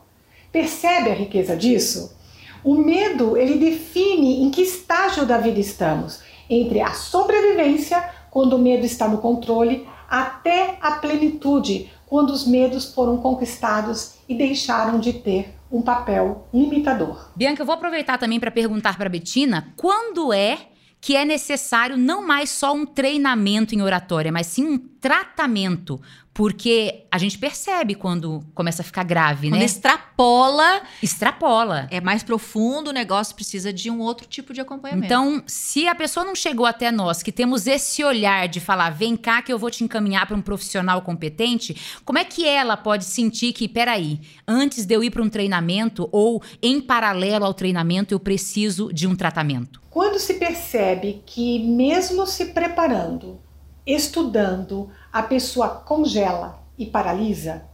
[0.53, 2.15] Percebe a riqueza disso?
[2.63, 8.59] O medo, ele define em que estágio da vida estamos, entre a sobrevivência, quando o
[8.59, 15.13] medo está no controle, até a plenitude, quando os medos foram conquistados e deixaram de
[15.13, 17.29] ter um papel limitador.
[17.35, 20.57] Bianca, eu vou aproveitar também para perguntar para Betina, quando é
[20.99, 25.99] que é necessário não mais só um treinamento em oratória, mas sim um tratamento
[26.33, 29.65] porque a gente percebe quando começa a ficar grave, quando né?
[29.65, 30.81] extrapola.
[31.03, 31.87] Extrapola.
[31.91, 35.05] É mais profundo, o negócio precisa de um outro tipo de acompanhamento.
[35.05, 39.17] Então, se a pessoa não chegou até nós, que temos esse olhar de falar, vem
[39.17, 43.03] cá que eu vou te encaminhar para um profissional competente, como é que ela pode
[43.03, 48.13] sentir que, peraí, antes de eu ir para um treinamento ou em paralelo ao treinamento,
[48.13, 49.81] eu preciso de um tratamento?
[49.89, 53.41] Quando se percebe que, mesmo se preparando,
[53.85, 57.65] estudando, a pessoa congela e paralisa?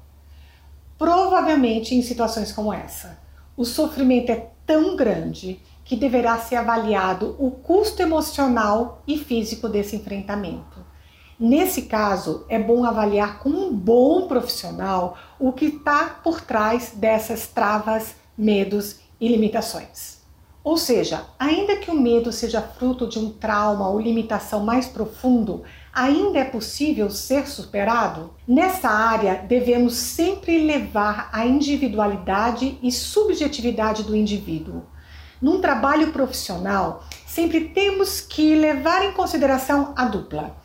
[0.97, 3.19] Provavelmente em situações como essa.
[3.55, 9.95] O sofrimento é tão grande que deverá ser avaliado o custo emocional e físico desse
[9.95, 10.85] enfrentamento.
[11.39, 17.47] Nesse caso, é bom avaliar com um bom profissional o que está por trás dessas
[17.47, 20.17] travas, medos e limitações.
[20.63, 25.63] Ou seja, ainda que o medo seja fruto de um trauma ou limitação mais profundo,
[25.97, 28.31] ainda é possível ser superado?
[28.47, 34.83] Nessa área, devemos sempre levar a individualidade e subjetividade do indivíduo.
[35.41, 40.55] Num trabalho profissional, sempre temos que levar em consideração a dupla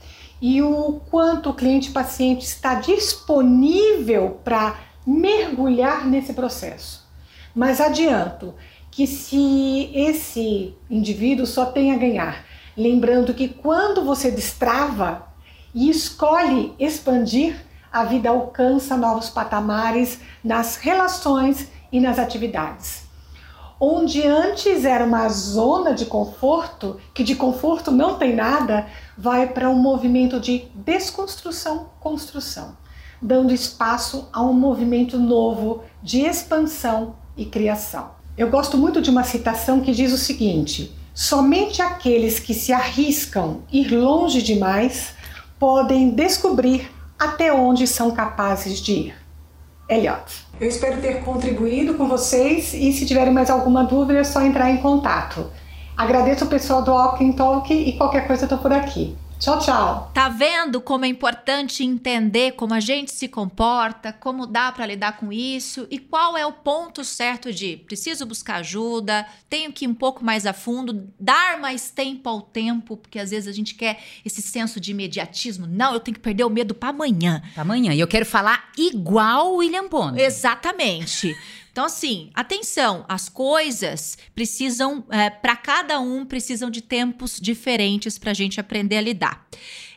[0.40, 7.09] e o quanto o cliente-paciente está disponível para mergulhar nesse processo.
[7.55, 8.55] Mas adianto
[8.90, 12.45] que se esse indivíduo só tem a ganhar
[12.76, 15.26] Lembrando que quando você destrava
[15.74, 17.56] e escolhe expandir,
[17.92, 23.02] a vida alcança novos patamares nas relações e nas atividades.
[23.78, 28.87] Onde antes era uma zona de conforto, que de conforto não tem nada,
[29.18, 32.78] vai para um movimento de desconstrução-construção,
[33.20, 38.12] dando espaço a um movimento novo de expansão e criação.
[38.38, 43.61] Eu gosto muito de uma citação que diz o seguinte: Somente aqueles que se arriscam
[43.70, 45.14] ir longe demais
[45.59, 49.14] podem descobrir até onde são capazes de ir.
[49.88, 50.46] Elliot.
[50.59, 54.70] Eu espero ter contribuído com vocês e se tiverem mais alguma dúvida é só entrar
[54.70, 55.51] em contato.
[55.96, 59.14] Agradeço o pessoal do Walking Talk e qualquer coisa eu tô por aqui.
[59.42, 60.12] Tchau, tchau.
[60.14, 65.16] Tá vendo como é importante entender como a gente se comporta, como dá para lidar
[65.16, 69.88] com isso e qual é o ponto certo de preciso buscar ajuda, tenho que ir
[69.88, 73.74] um pouco mais a fundo, dar mais tempo ao tempo, porque às vezes a gente
[73.74, 75.66] quer esse senso de imediatismo.
[75.66, 77.42] Não, eu tenho que perder o medo para amanhã.
[77.52, 77.92] Para amanhã.
[77.92, 80.24] E eu quero falar igual o William Bonner.
[80.24, 81.37] Exatamente.
[81.72, 88.30] Então, assim, atenção, as coisas precisam, é, para cada um, precisam de tempos diferentes para
[88.30, 89.48] a gente aprender a lidar.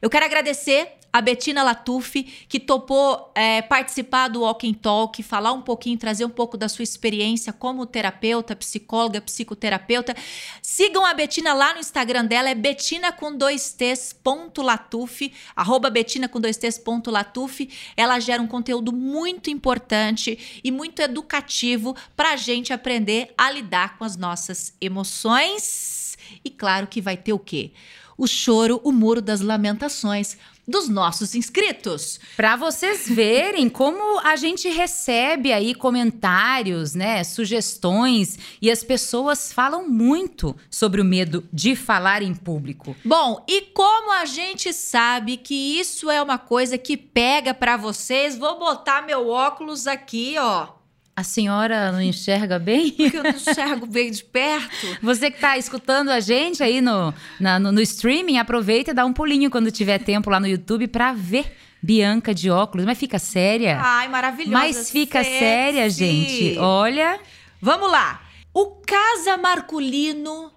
[0.02, 5.54] Eu quero agradecer a Betina Latuf, que topou é, participar do Walk and Talk, falar
[5.54, 10.14] um pouquinho, trazer um pouco da sua experiência como terapeuta, psicóloga, psicoterapeuta.
[10.62, 15.90] Sigam a Betina lá no Instagram dela, é betina com dois t's ponto latuf, arroba
[15.90, 17.70] betina com dois t's ponto latuf.
[17.96, 23.98] Ela gera um conteúdo muito importante e muito educativo para a gente aprender a lidar
[23.98, 26.18] com as nossas emoções.
[26.44, 27.72] E claro que vai ter o quê?
[28.18, 32.20] O choro, o muro das lamentações dos nossos inscritos.
[32.36, 39.88] Para vocês verem como a gente recebe aí comentários, né, sugestões e as pessoas falam
[39.88, 42.96] muito sobre o medo de falar em público.
[43.04, 48.38] Bom, e como a gente sabe que isso é uma coisa que pega para vocês,
[48.38, 50.75] vou botar meu óculos aqui, ó.
[51.18, 52.92] A senhora não enxerga bem?
[52.98, 54.98] Porque eu não enxergo bem de perto.
[55.02, 59.06] Você que está escutando a gente aí no, na, no, no, streaming, aproveita e dá
[59.06, 62.86] um pulinho quando tiver tempo lá no YouTube para ver Bianca de óculos.
[62.86, 63.80] Mas fica séria.
[63.82, 64.52] Ai, maravilhosa.
[64.52, 65.40] Mas fica sexy.
[65.40, 66.58] séria, gente.
[66.60, 67.18] Olha.
[67.62, 68.22] Vamos lá.
[68.54, 70.52] O Casa Marculino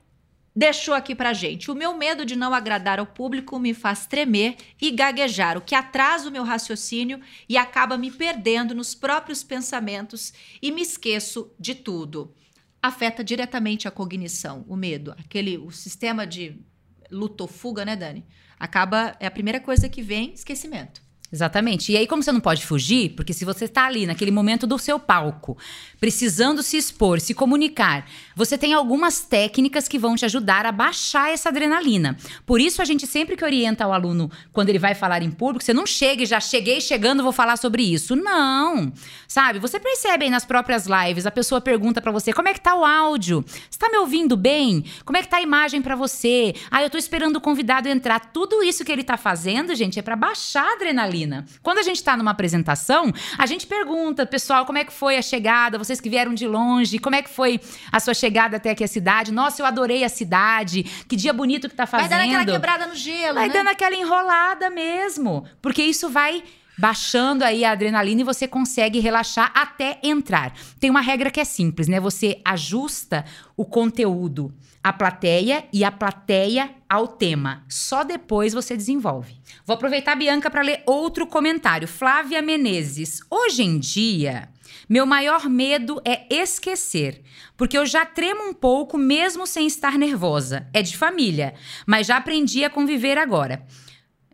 [0.58, 1.70] deixou aqui pra gente.
[1.70, 5.72] O meu medo de não agradar ao público me faz tremer e gaguejar, o que
[5.72, 11.76] atrasa o meu raciocínio e acaba me perdendo nos próprios pensamentos e me esqueço de
[11.76, 12.34] tudo.
[12.82, 16.60] Afeta diretamente a cognição, o medo, aquele o sistema de
[17.08, 18.24] luta ou fuga, né, Dani?
[18.58, 21.00] Acaba é a primeira coisa que vem, esquecimento.
[21.30, 21.92] Exatamente.
[21.92, 24.78] E aí, como você não pode fugir, porque se você está ali naquele momento do
[24.78, 25.58] seu palco,
[26.00, 31.30] precisando se expor, se comunicar, você tem algumas técnicas que vão te ajudar a baixar
[31.30, 32.16] essa adrenalina.
[32.46, 35.64] Por isso, a gente sempre que orienta o aluno quando ele vai falar em público,
[35.64, 38.14] você não chega e já cheguei chegando, vou falar sobre isso.
[38.14, 38.92] Não.
[39.26, 39.58] Sabe?
[39.58, 42.74] Você percebe aí nas próprias lives, a pessoa pergunta para você: como é que tá
[42.74, 43.44] o áudio?
[43.70, 44.84] Você tá me ouvindo bem?
[45.04, 46.54] Como é que tá a imagem para você?
[46.70, 48.20] Ah, eu tô esperando o convidado entrar.
[48.32, 51.44] Tudo isso que ele tá fazendo, gente, é para baixar a adrenalina.
[51.62, 55.22] Quando a gente está numa apresentação, a gente pergunta, pessoal, como é que foi a
[55.22, 55.78] chegada?
[55.88, 57.58] Vocês que vieram de longe, como é que foi
[57.90, 59.32] a sua chegada até aqui a cidade?
[59.32, 60.82] Nossa, eu adorei a cidade.
[61.08, 62.10] Que dia bonito que tá fazendo.
[62.10, 63.54] Vai dando aquela quebrada no gelo, Vai né?
[63.54, 66.44] dando aquela enrolada mesmo, porque isso vai
[66.76, 70.52] baixando aí a adrenalina e você consegue relaxar até entrar.
[70.78, 71.98] Tem uma regra que é simples, né?
[71.98, 73.24] Você ajusta
[73.56, 77.64] o conteúdo à plateia e a plateia ao tema.
[77.66, 79.34] Só depois você desenvolve.
[79.64, 81.88] Vou aproveitar, Bianca, para ler outro comentário.
[81.88, 83.20] Flávia Menezes.
[83.30, 84.50] Hoje em dia,
[84.88, 87.22] meu maior medo é esquecer,
[87.56, 90.66] porque eu já tremo um pouco mesmo sem estar nervosa.
[90.72, 91.54] É de família,
[91.86, 93.64] mas já aprendi a conviver agora.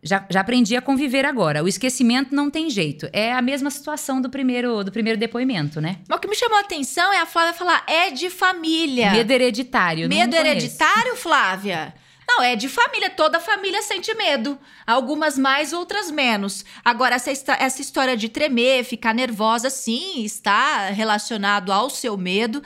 [0.03, 1.65] Já, já aprendi a conviver agora.
[1.65, 3.09] O esquecimento não tem jeito.
[3.11, 5.97] É a mesma situação do primeiro, do primeiro depoimento, né?
[6.07, 9.13] Mas o que me chamou a atenção é a Flávia falar: é de família.
[9.13, 10.07] Medo hereditário.
[10.07, 11.95] Medo hereditário, Flávia?
[12.27, 13.11] Não, é de família.
[13.11, 14.59] Toda família sente medo.
[14.87, 16.65] Algumas mais, outras menos.
[16.85, 22.63] Agora, essa, essa história de tremer, ficar nervosa, sim, está relacionado ao seu medo.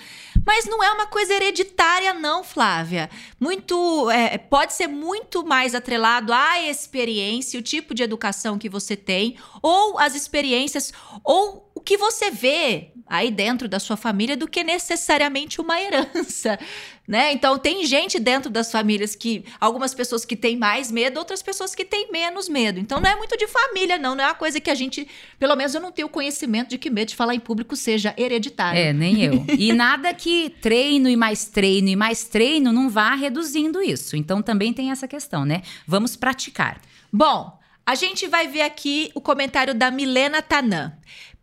[0.47, 3.11] Mas não é uma coisa hereditária, não, Flávia.
[3.39, 4.11] Muito.
[4.11, 9.37] É, pode ser muito mais atrelado à experiência, o tipo de educação que você tem,
[9.61, 10.93] ou as experiências,
[11.25, 16.59] ou o que você vê aí dentro da sua família do que necessariamente uma herança,
[17.07, 17.33] né?
[17.33, 21.77] Então tem gente dentro das famílias que algumas pessoas que têm mais medo, outras pessoas
[21.77, 22.81] que têm menos medo.
[22.81, 25.07] Então não é muito de família, não, não é uma coisa que a gente,
[25.39, 28.81] pelo menos eu não tenho conhecimento de que medo de falar em público seja hereditário.
[28.81, 29.45] É, nem eu.
[29.57, 34.17] E nada que treino e mais treino e mais treino não vá reduzindo isso.
[34.17, 35.63] Então também tem essa questão, né?
[35.87, 36.81] Vamos praticar.
[37.13, 37.57] Bom,
[37.89, 40.93] a gente vai ver aqui o comentário da Milena Tanã.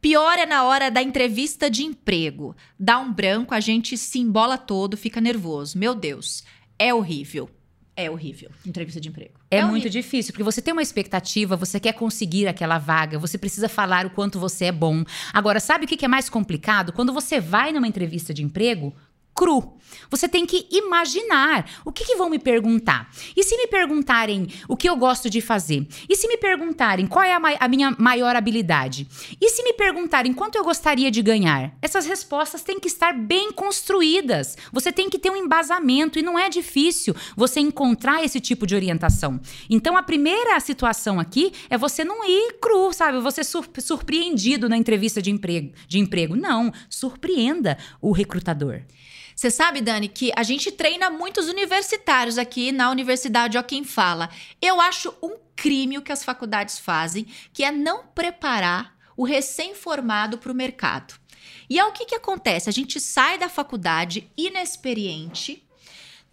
[0.06, 2.56] Pior é na hora da entrevista de emprego.
[2.80, 5.80] Dá um branco, a gente se embola todo, fica nervoso.
[5.80, 6.44] Meu Deus,
[6.78, 7.50] é horrível.
[7.96, 9.34] É horrível, entrevista de emprego.
[9.50, 13.36] É, é muito difícil, porque você tem uma expectativa, você quer conseguir aquela vaga, você
[13.36, 15.04] precisa falar o quanto você é bom.
[15.34, 16.94] Agora, sabe o que é mais complicado?
[16.94, 18.94] Quando você vai numa entrevista de emprego,
[19.36, 19.76] cru.
[20.10, 23.10] Você tem que imaginar o que, que, vão me perguntar.
[23.36, 25.88] E se me perguntarem o que eu gosto de fazer?
[26.08, 29.08] E se me perguntarem qual é a, a, minha maior habilidade?
[29.40, 31.76] E se me perguntarem quanto eu gostaria de ganhar?
[31.82, 34.58] Essas respostas têm que estar bem construídas.
[34.72, 38.76] Você tem que ter um embasamento e não é difícil você encontrar esse tipo de
[38.76, 39.40] orientação.
[39.70, 43.20] Então a primeira situação aqui é você não ir cru, sabe?
[43.20, 45.74] Você sur surpreendido na entrevista de emprego.
[45.88, 46.36] De emprego.
[46.36, 48.82] Não, surpreenda o recrutador.
[49.36, 54.30] Você sabe, Dani, que a gente treina muitos universitários aqui na Universidade Ó Quem Fala.
[54.62, 60.38] Eu acho um crime o que as faculdades fazem, que é não preparar o recém-formado
[60.38, 61.16] para o mercado.
[61.70, 62.70] E é o que, que acontece?
[62.70, 65.68] A gente sai da faculdade inexperiente,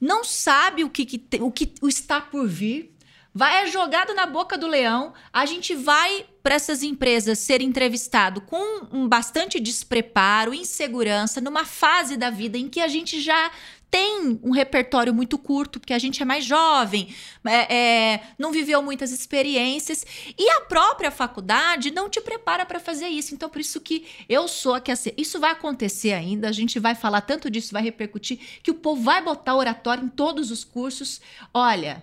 [0.01, 2.95] não sabe o que, que, o que está por vir,
[3.35, 5.13] vai é jogado na boca do leão.
[5.33, 12.17] A gente vai para essas empresas ser entrevistado com um bastante despreparo, insegurança, numa fase
[12.17, 13.51] da vida em que a gente já
[13.93, 17.15] tem um repertório muito curto, porque a gente é mais jovem,
[17.45, 20.07] é, é, não viveu muitas experiências,
[20.39, 23.35] e a própria faculdade não te prepara para fazer isso.
[23.35, 25.11] Então, por isso que eu sou aqui assim.
[25.15, 29.03] Isso vai acontecer ainda, a gente vai falar tanto disso, vai repercutir, que o povo
[29.03, 31.21] vai botar oratório em todos os cursos.
[31.53, 32.03] Olha,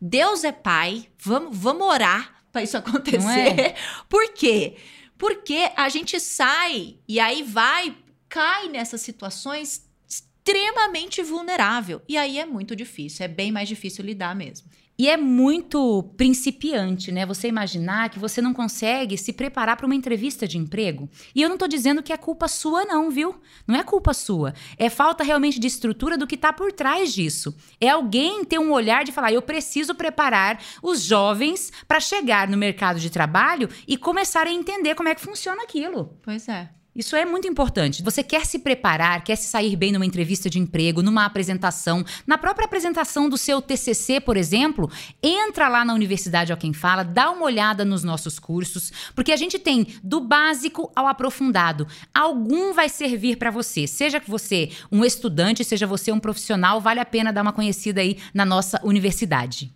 [0.00, 3.60] Deus é pai, vamos, vamos orar para isso acontecer.
[3.60, 3.74] É?
[4.08, 4.76] Por quê?
[5.18, 7.94] Porque a gente sai e aí vai,
[8.30, 12.00] cai nessas situações extremamente vulnerável.
[12.08, 14.70] E aí é muito difícil, é bem mais difícil lidar mesmo.
[14.98, 17.26] E é muito principiante, né?
[17.26, 21.08] Você imaginar que você não consegue se preparar para uma entrevista de emprego.
[21.34, 23.34] E eu não tô dizendo que é culpa sua, não, viu?
[23.66, 24.54] Não é culpa sua.
[24.78, 27.54] É falta realmente de estrutura do que tá por trás disso.
[27.78, 32.56] É alguém ter um olhar de falar: eu preciso preparar os jovens para chegar no
[32.56, 36.18] mercado de trabalho e começar a entender como é que funciona aquilo.
[36.22, 36.70] Pois é.
[36.96, 38.02] Isso é muito importante.
[38.02, 42.38] Você quer se preparar, quer se sair bem numa entrevista de emprego, numa apresentação, na
[42.38, 44.90] própria apresentação do seu TCC, por exemplo,
[45.22, 49.36] entra lá na Universidade ao Quem Fala, dá uma olhada nos nossos cursos, porque a
[49.36, 51.86] gente tem do básico ao aprofundado.
[52.14, 57.00] Algum vai servir para você, seja que você um estudante, seja você um profissional, vale
[57.00, 59.70] a pena dar uma conhecida aí na nossa universidade.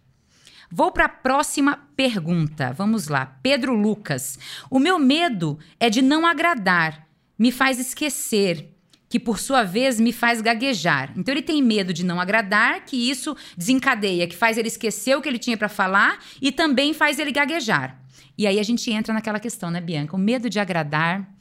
[0.73, 2.73] Vou para a próxima pergunta.
[2.73, 3.27] Vamos lá.
[3.43, 4.39] Pedro Lucas.
[4.71, 7.10] O meu medo é de não agradar
[7.41, 8.69] me faz esquecer,
[9.09, 11.11] que por sua vez me faz gaguejar.
[11.17, 15.23] Então ele tem medo de não agradar, que isso desencadeia, que faz ele esquecer o
[15.23, 17.99] que ele tinha para falar e também faz ele gaguejar.
[18.37, 20.15] E aí a gente entra naquela questão, né, Bianca?
[20.15, 21.35] O medo de agradar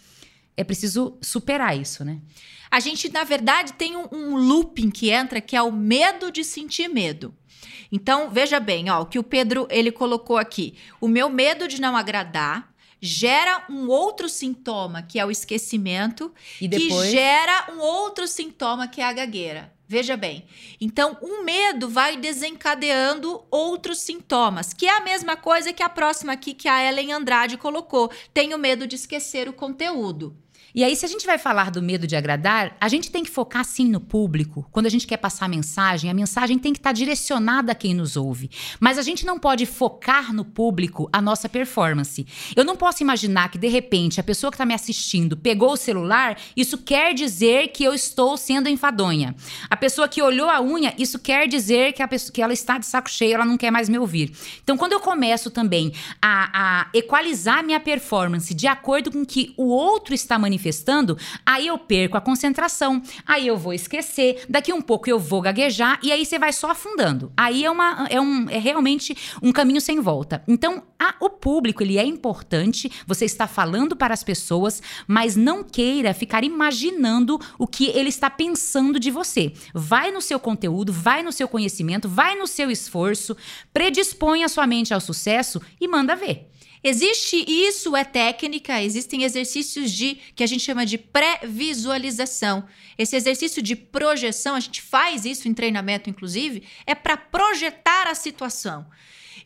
[0.55, 2.21] é preciso superar isso, né?
[2.71, 6.45] A gente, na verdade, tem um, um looping que entra, que é o medo de
[6.45, 7.35] sentir medo.
[7.91, 10.75] Então, veja bem, ó, o que o Pedro ele colocou aqui.
[11.01, 12.68] O meu medo de não agradar
[13.01, 17.09] gera um outro sintoma, que é o esquecimento, e depois...
[17.09, 19.73] que gera um outro sintoma, que é a gagueira.
[19.87, 20.45] Veja bem.
[20.79, 26.33] Então, um medo vai desencadeando outros sintomas, que é a mesma coisa que a próxima
[26.33, 28.11] aqui que a Ellen Andrade colocou.
[28.31, 30.37] Tenho medo de esquecer o conteúdo.
[30.73, 33.29] E aí, se a gente vai falar do medo de agradar, a gente tem que
[33.29, 34.67] focar sim no público.
[34.71, 37.75] Quando a gente quer passar a mensagem, a mensagem tem que estar tá direcionada a
[37.75, 38.51] quem nos ouve.
[38.79, 42.25] Mas a gente não pode focar no público a nossa performance.
[42.55, 45.77] Eu não posso imaginar que, de repente, a pessoa que está me assistindo pegou o
[45.77, 49.35] celular, isso quer dizer que eu estou sendo enfadonha.
[49.69, 52.77] A pessoa que olhou a unha, isso quer dizer que, a pessoa, que ela está
[52.77, 54.31] de saco cheio, ela não quer mais me ouvir.
[54.63, 59.53] Então, quando eu começo também a, a equalizar minha performance de acordo com o que
[59.57, 64.73] o outro está manifestando, manifestando, aí eu perco a concentração, aí eu vou esquecer, daqui
[64.73, 67.31] um pouco eu vou gaguejar e aí você vai só afundando.
[67.35, 70.43] Aí é, uma, é, um, é realmente um caminho sem volta.
[70.47, 75.63] Então, a, o público, ele é importante, você está falando para as pessoas, mas não
[75.63, 79.53] queira ficar imaginando o que ele está pensando de você.
[79.73, 83.35] Vai no seu conteúdo, vai no seu conhecimento, vai no seu esforço,
[83.73, 86.49] predispõe a sua mente ao sucesso e manda ver.
[86.83, 92.65] Existe isso é técnica, existem exercícios de que a gente chama de pré-visualização.
[92.97, 98.15] Esse exercício de projeção, a gente faz isso em treinamento inclusive, é para projetar a
[98.15, 98.85] situação.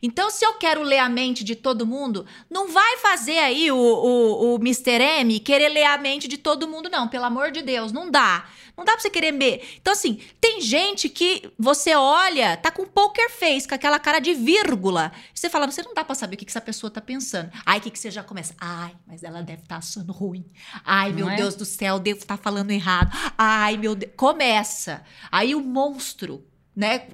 [0.06, 3.78] Então, se eu quero ler a mente de todo mundo, não vai fazer aí o,
[3.78, 5.02] o, o Mr.
[5.02, 7.08] M querer ler a mente de todo mundo, não.
[7.08, 8.46] Pelo amor de Deus, não dá.
[8.76, 9.78] Não dá pra você querer ver.
[9.80, 14.34] Então, assim, tem gente que você olha, tá com poker face, com aquela cara de
[14.34, 15.12] vírgula.
[15.34, 17.52] Você fala, você não dá pra saber o que, que essa pessoa tá pensando.
[17.66, 18.56] Ai, o que, que você já começa?
[18.60, 20.46] Ai, mas ela deve estar tá achando ruim.
[20.84, 21.36] Ai, não meu é?
[21.36, 23.16] Deus do céu, devo estar tá falando errado.
[23.38, 24.12] Ai, meu Deus.
[24.16, 25.04] Começa.
[25.32, 26.44] Aí o monstro
[26.76, 27.08] né?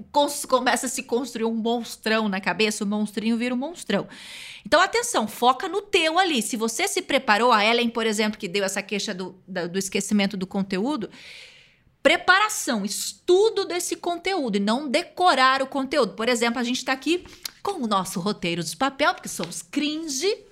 [0.47, 4.07] Começa a se construir um monstrão na cabeça, o monstrinho vira um monstrão.
[4.65, 6.41] Então, atenção, foca no teu ali.
[6.41, 10.37] Se você se preparou, a Ellen, por exemplo, que deu essa queixa do, do esquecimento
[10.37, 11.09] do conteúdo,
[12.01, 16.13] preparação, estudo desse conteúdo e não decorar o conteúdo.
[16.13, 17.25] Por exemplo, a gente está aqui
[17.61, 20.45] com o nosso roteiro de papel, porque somos cringe.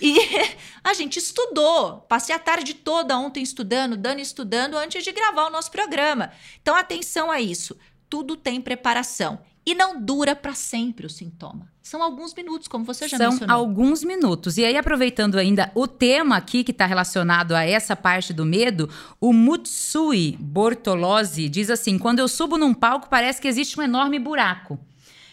[0.00, 0.16] E
[0.84, 1.98] a gente estudou.
[2.08, 6.30] Passei a tarde toda ontem estudando, Dani estudando antes de gravar o nosso programa.
[6.62, 7.76] Então, atenção a isso
[8.14, 9.40] tudo tem preparação.
[9.66, 11.68] E não dura para sempre o sintoma.
[11.82, 13.56] São alguns minutos, como você já São mencionou.
[13.56, 14.56] São alguns minutos.
[14.56, 18.88] E aí, aproveitando ainda o tema aqui que está relacionado a essa parte do medo,
[19.20, 24.20] o Mutsui Bortolozzi diz assim: quando eu subo num palco, parece que existe um enorme
[24.20, 24.78] buraco.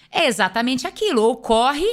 [0.09, 1.21] É exatamente aquilo.
[1.21, 1.86] Ou corre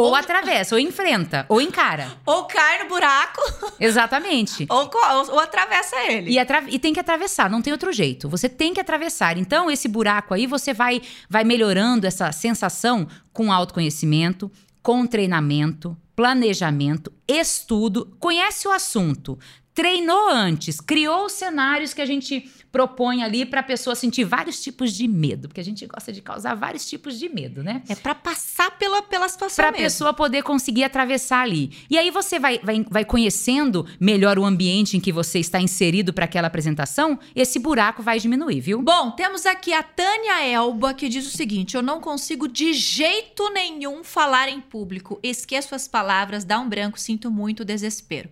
[0.00, 2.12] Ou atravessa, ou enfrenta, ou encara.
[2.24, 3.40] Ou cai no buraco,
[3.80, 4.66] Exatamente.
[4.68, 6.30] ou, ou, ou atravessa ele.
[6.30, 8.28] E, atra- e tem que atravessar, não tem outro jeito.
[8.28, 9.36] Você tem que atravessar.
[9.38, 14.50] Então, esse buraco aí, você vai, vai melhorando essa sensação com autoconhecimento,
[14.82, 19.38] com treinamento, planejamento, estudo, conhece o assunto,
[19.74, 22.40] treinou antes, criou os cenários que a gente
[22.78, 26.22] propõe ali para a pessoa sentir vários tipos de medo, porque a gente gosta de
[26.22, 27.82] causar vários tipos de medo, né?
[27.88, 31.72] É pra passar pela, pela situação Para a pessoa poder conseguir atravessar ali.
[31.90, 36.12] E aí você vai, vai, vai conhecendo melhor o ambiente em que você está inserido
[36.12, 38.80] para aquela apresentação, esse buraco vai diminuir, viu?
[38.80, 43.50] Bom, temos aqui a Tânia Elba que diz o seguinte: Eu não consigo de jeito
[43.50, 45.18] nenhum falar em público.
[45.20, 48.28] Esqueço as palavras, dá um branco, sinto muito desespero.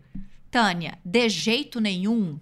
[0.52, 2.38] Tânia, de jeito nenhum.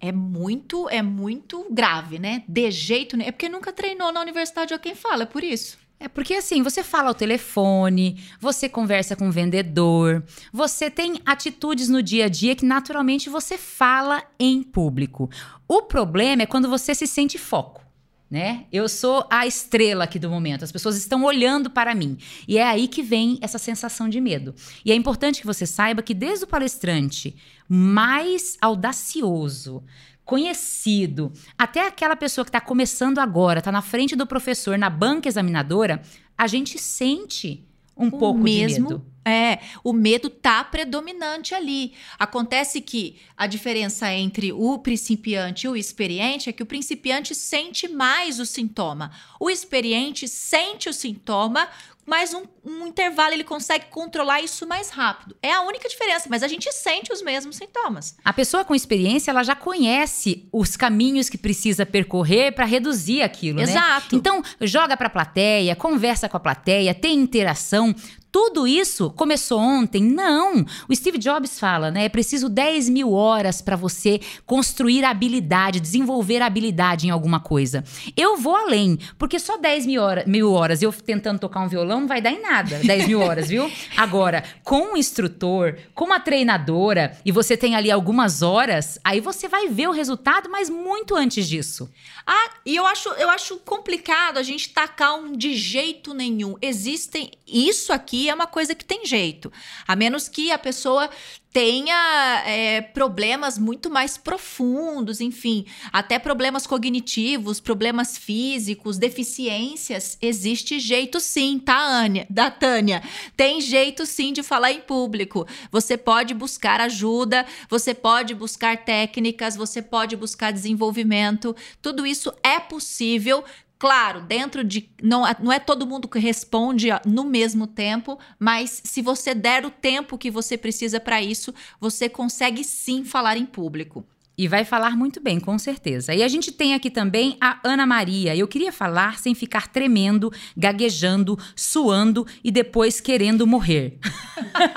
[0.00, 2.44] É muito, é muito grave, né?
[2.46, 3.28] De jeito nenhum.
[3.28, 5.78] É porque nunca treinou na universidade ou quem fala, é por isso.
[6.00, 10.22] É porque assim, você fala ao telefone, você conversa com o vendedor,
[10.52, 15.28] você tem atitudes no dia a dia que naturalmente você fala em público.
[15.66, 17.87] O problema é quando você se sente foco.
[18.30, 18.66] Né?
[18.70, 22.18] Eu sou a estrela aqui do momento, as pessoas estão olhando para mim.
[22.46, 24.54] E é aí que vem essa sensação de medo.
[24.84, 27.34] E é importante que você saiba que desde o palestrante
[27.66, 29.82] mais audacioso,
[30.26, 35.26] conhecido, até aquela pessoa que está começando agora, está na frente do professor, na banca
[35.26, 36.02] examinadora,
[36.36, 37.67] a gente sente
[37.98, 39.06] um pouco mesmo, de medo.
[39.24, 41.92] É, o medo tá predominante ali.
[42.18, 47.86] Acontece que a diferença entre o principiante e o experiente é que o principiante sente
[47.88, 49.10] mais o sintoma.
[49.38, 51.68] O experiente sente o sintoma,
[52.08, 55.36] mas um, um intervalo ele consegue controlar isso mais rápido.
[55.42, 58.16] É a única diferença, mas a gente sente os mesmos sintomas.
[58.24, 63.58] A pessoa com experiência, ela já conhece os caminhos que precisa percorrer para reduzir aquilo,
[63.58, 63.64] né?
[63.64, 64.16] Exato.
[64.16, 67.94] Então, joga para a plateia, conversa com a plateia, tem interação.
[68.30, 70.02] Tudo isso começou ontem?
[70.02, 70.64] Não.
[70.88, 72.04] O Steve Jobs fala, né?
[72.04, 77.82] É preciso 10 mil horas para você construir habilidade, desenvolver habilidade em alguma coisa.
[78.16, 82.00] Eu vou além, porque só 10 mil, hora- mil horas eu tentando tocar um violão
[82.00, 82.78] não vai dar em nada.
[82.84, 83.70] 10 mil horas, viu?
[83.96, 89.48] Agora, com um instrutor, com uma treinadora, e você tem ali algumas horas, aí você
[89.48, 91.88] vai ver o resultado, mas muito antes disso.
[92.26, 96.56] Ah, e eu acho, eu acho complicado a gente tacar um de jeito nenhum.
[96.60, 97.30] Existem.
[97.46, 99.52] Isso aqui é uma coisa que tem jeito.
[99.86, 101.08] A menos que a pessoa
[101.52, 110.18] tenha é, problemas muito mais profundos, enfim, até problemas cognitivos, problemas físicos, deficiências.
[110.20, 112.26] Existe jeito sim, tá, Ania?
[112.28, 113.02] Da Tânia.
[113.36, 115.46] Tem jeito sim de falar em público.
[115.72, 121.56] Você pode buscar ajuda, você pode buscar técnicas, você pode buscar desenvolvimento.
[121.80, 123.42] Tudo isso é possível.
[123.78, 124.90] Claro, dentro de.
[125.00, 129.70] Não, não é todo mundo que responde no mesmo tempo, mas se você der o
[129.70, 134.04] tempo que você precisa para isso, você consegue sim falar em público.
[134.38, 136.14] E vai falar muito bem, com certeza.
[136.14, 138.36] E a gente tem aqui também a Ana Maria.
[138.36, 143.98] Eu queria falar sem ficar tremendo, gaguejando, suando e depois querendo morrer.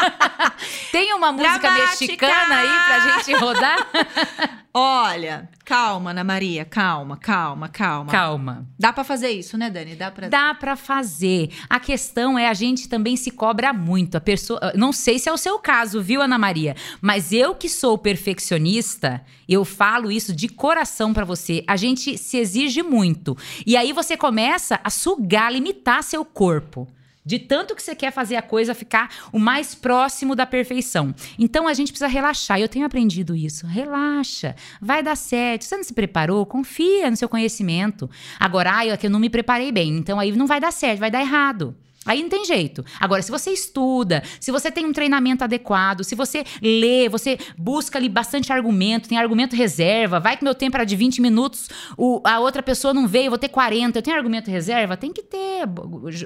[0.91, 1.91] tem uma música Dramática!
[1.91, 3.87] mexicana aí pra gente rodar?
[4.73, 8.09] Olha, calma, Ana Maria, calma, calma, calma.
[8.09, 8.65] Calma.
[8.79, 9.95] Dá para fazer isso, né, Dani?
[9.95, 10.29] Dá para.
[10.29, 11.49] Dá pra fazer.
[11.69, 14.15] A questão é a gente também se cobra muito.
[14.15, 16.73] A pessoa, não sei se é o seu caso, viu, Ana Maria?
[17.01, 21.65] Mas eu que sou perfeccionista, eu falo isso de coração pra você.
[21.67, 23.37] A gente se exige muito.
[23.65, 26.87] E aí você começa a sugar, limitar seu corpo.
[27.23, 31.13] De tanto que você quer fazer a coisa ficar o mais próximo da perfeição.
[31.37, 32.59] Então a gente precisa relaxar.
[32.59, 33.67] Eu tenho aprendido isso.
[33.67, 34.55] Relaxa.
[34.81, 35.63] Vai dar certo.
[35.63, 36.45] Você não se preparou?
[36.45, 38.09] Confia no seu conhecimento.
[38.39, 39.97] Agora, ah, eu, é que eu não me preparei bem.
[39.97, 41.75] Então aí não vai dar certo, vai dar errado.
[42.03, 42.83] Aí não tem jeito.
[42.99, 47.99] Agora, se você estuda, se você tem um treinamento adequado, se você lê, você busca
[47.99, 52.19] ali bastante argumento, tem argumento reserva, vai que meu tempo era de 20 minutos, o-
[52.23, 54.97] a outra pessoa não veio, vou ter 40, eu tenho argumento reserva?
[54.97, 55.67] Tem que ter.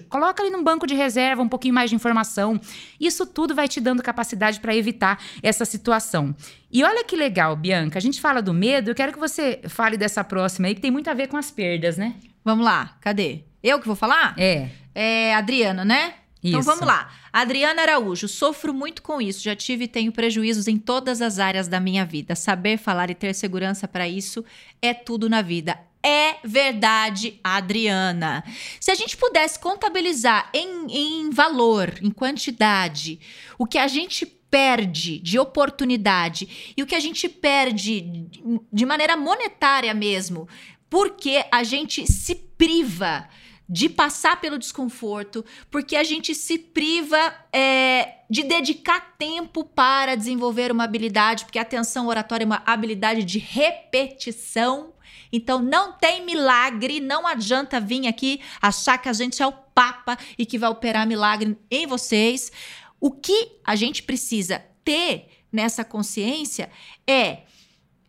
[0.07, 2.59] Coloca ali num banco de reserva um pouquinho mais de informação.
[2.97, 6.33] Isso tudo vai te dando capacidade para evitar essa situação.
[6.71, 9.97] E olha que legal, Bianca, a gente fala do medo, eu quero que você fale
[9.97, 12.15] dessa próxima aí, que tem muito a ver com as perdas, né?
[12.45, 13.43] Vamos lá, cadê?
[13.61, 14.35] Eu que vou falar?
[14.37, 14.69] É.
[14.95, 16.15] É Adriana, né?
[16.41, 16.69] Então Isso.
[16.69, 17.11] vamos lá.
[17.33, 19.43] Adriana Araújo, sofro muito com isso.
[19.43, 22.35] Já tive e tenho prejuízos em todas as áreas da minha vida.
[22.35, 24.45] Saber falar e ter segurança para isso
[24.81, 25.77] é tudo na vida.
[26.03, 28.43] É verdade, Adriana.
[28.79, 33.19] Se a gente pudesse contabilizar em, em valor, em quantidade,
[33.57, 38.27] o que a gente perde de oportunidade e o que a gente perde
[38.71, 40.47] de maneira monetária mesmo,
[40.87, 43.27] porque a gente se priva
[43.67, 50.71] de passar pelo desconforto, porque a gente se priva é, de dedicar tempo para desenvolver
[50.71, 54.93] uma habilidade, porque a atenção oratória é uma habilidade de repetição.
[55.31, 60.17] Então não tem milagre, não adianta vir aqui achar que a gente é o Papa
[60.37, 62.51] e que vai operar milagre em vocês.
[62.99, 66.69] O que a gente precisa ter nessa consciência
[67.07, 67.39] é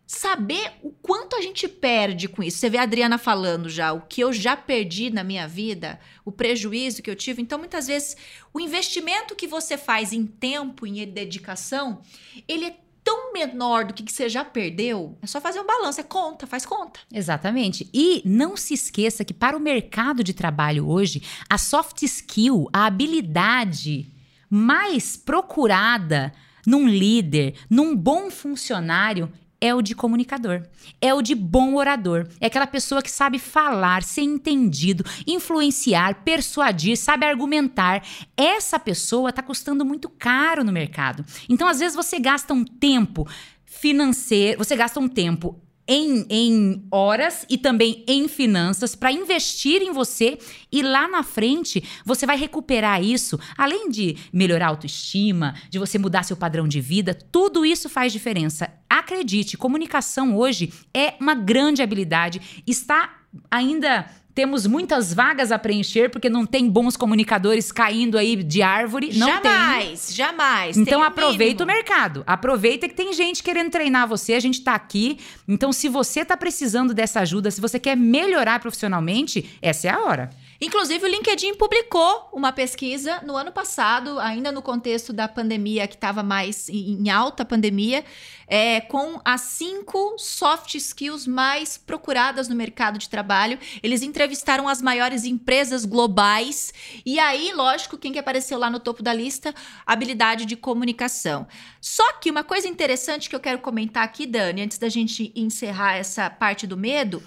[0.07, 2.59] saber o quanto a gente perde com isso.
[2.59, 6.31] Você vê a Adriana falando já, o que eu já perdi na minha vida, o
[6.31, 7.41] prejuízo que eu tive.
[7.41, 8.15] Então, muitas vezes,
[8.53, 12.01] o investimento que você faz em tempo, em dedicação,
[12.47, 16.03] ele é tão menor do que você já perdeu, é só fazer um balanço, é
[16.03, 16.99] conta, faz conta.
[17.13, 17.89] Exatamente.
[17.93, 22.85] E não se esqueça que para o mercado de trabalho hoje, a soft skill, a
[22.85, 24.11] habilidade
[24.49, 26.33] mais procurada
[26.65, 30.63] num líder, num bom funcionário, é o de comunicador,
[31.01, 36.97] é o de bom orador, é aquela pessoa que sabe falar, ser entendido, influenciar, persuadir,
[36.97, 38.03] sabe argumentar.
[38.35, 41.25] Essa pessoa está custando muito caro no mercado.
[41.49, 43.27] Então, às vezes, você gasta um tempo
[43.65, 49.91] financeiro, você gasta um tempo em, em horas e também em finanças para investir em
[49.91, 50.37] você
[50.71, 55.97] e lá na frente você vai recuperar isso, além de melhorar a autoestima, de você
[55.97, 58.69] mudar seu padrão de vida, tudo isso faz diferença.
[58.89, 66.29] Acredite, comunicação hoje é uma grande habilidade, está ainda temos muitas vagas a preencher porque
[66.29, 69.09] não tem bons comunicadores caindo aí de árvore.
[69.15, 70.15] Não jamais, tem.
[70.15, 70.77] jamais.
[70.77, 72.23] Então aproveita o mercado.
[72.27, 75.17] Aproveita que tem gente querendo treinar você, a gente tá aqui.
[75.47, 80.01] Então se você tá precisando dessa ajuda, se você quer melhorar profissionalmente, essa é a
[80.01, 80.29] hora.
[80.59, 85.95] Inclusive, o LinkedIn publicou uma pesquisa no ano passado, ainda no contexto da pandemia, que
[85.95, 88.03] estava mais em alta pandemia,
[88.47, 93.59] é, com as cinco soft skills mais procuradas no mercado de trabalho.
[93.83, 96.73] Eles entrevistaram as maiores empresas globais.
[97.05, 99.53] E aí, lógico, quem que apareceu lá no topo da lista?
[99.85, 101.47] Habilidade de comunicação.
[101.79, 105.95] Só que uma coisa interessante que eu quero comentar aqui, Dani, antes da gente encerrar
[105.95, 107.21] essa parte do medo,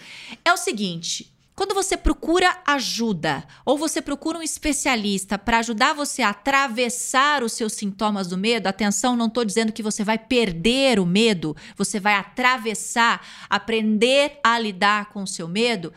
[0.45, 1.39] é o seguinte.
[1.61, 7.53] Quando você procura ajuda ou você procura um especialista para ajudar você a atravessar os
[7.53, 12.01] seus sintomas do medo, atenção, não estou dizendo que você vai perder o medo, você
[12.01, 15.93] vai atravessar, aprender a lidar com o seu medo.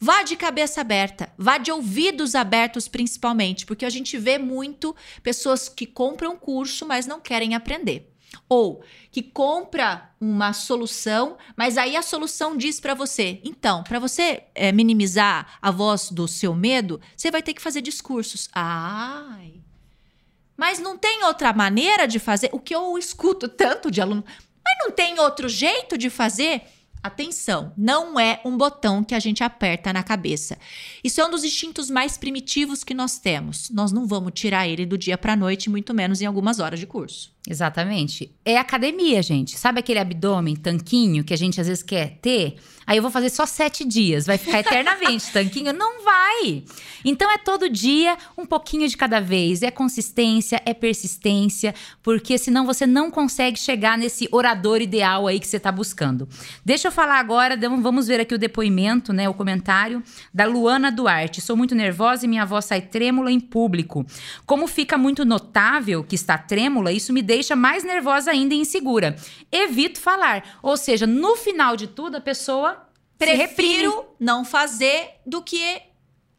[0.00, 5.68] Vá de cabeça aberta, vá de ouvidos abertos principalmente, porque a gente vê muito pessoas
[5.68, 8.13] que compram curso, mas não querem aprender.
[8.48, 14.44] Ou que compra uma solução, mas aí a solução diz para você: então, para você
[14.54, 18.48] é, minimizar a voz do seu medo, você vai ter que fazer discursos.
[18.52, 19.54] Ai.
[20.56, 22.50] Mas não tem outra maneira de fazer?
[22.52, 24.24] O que eu escuto tanto de aluno,
[24.64, 26.62] mas não tem outro jeito de fazer?
[27.02, 30.58] Atenção, não é um botão que a gente aperta na cabeça.
[31.02, 33.68] Isso é um dos instintos mais primitivos que nós temos.
[33.68, 36.80] Nós não vamos tirar ele do dia para a noite, muito menos em algumas horas
[36.80, 37.33] de curso.
[37.48, 38.34] Exatamente.
[38.42, 39.58] É academia, gente.
[39.58, 42.56] Sabe aquele abdômen, tanquinho, que a gente às vezes quer ter?
[42.86, 45.72] Aí eu vou fazer só sete dias, vai ficar eternamente tanquinho?
[45.72, 46.64] Não vai!
[47.04, 49.62] Então é todo dia, um pouquinho de cada vez.
[49.62, 55.46] É consistência, é persistência, porque senão você não consegue chegar nesse orador ideal aí que
[55.46, 56.28] você está buscando.
[56.64, 59.28] Deixa eu falar agora, vamos ver aqui o depoimento, né?
[59.28, 61.40] O comentário da Luana Duarte.
[61.40, 64.04] Sou muito nervosa e minha voz sai trêmula em público.
[64.46, 69.16] Como fica muito notável que está trêmula, isso me deixa mais nervosa ainda e insegura.
[69.50, 70.58] Evito falar.
[70.62, 72.88] Ou seja, no final de tudo, a pessoa.
[73.16, 75.80] Prefiro não fazer do que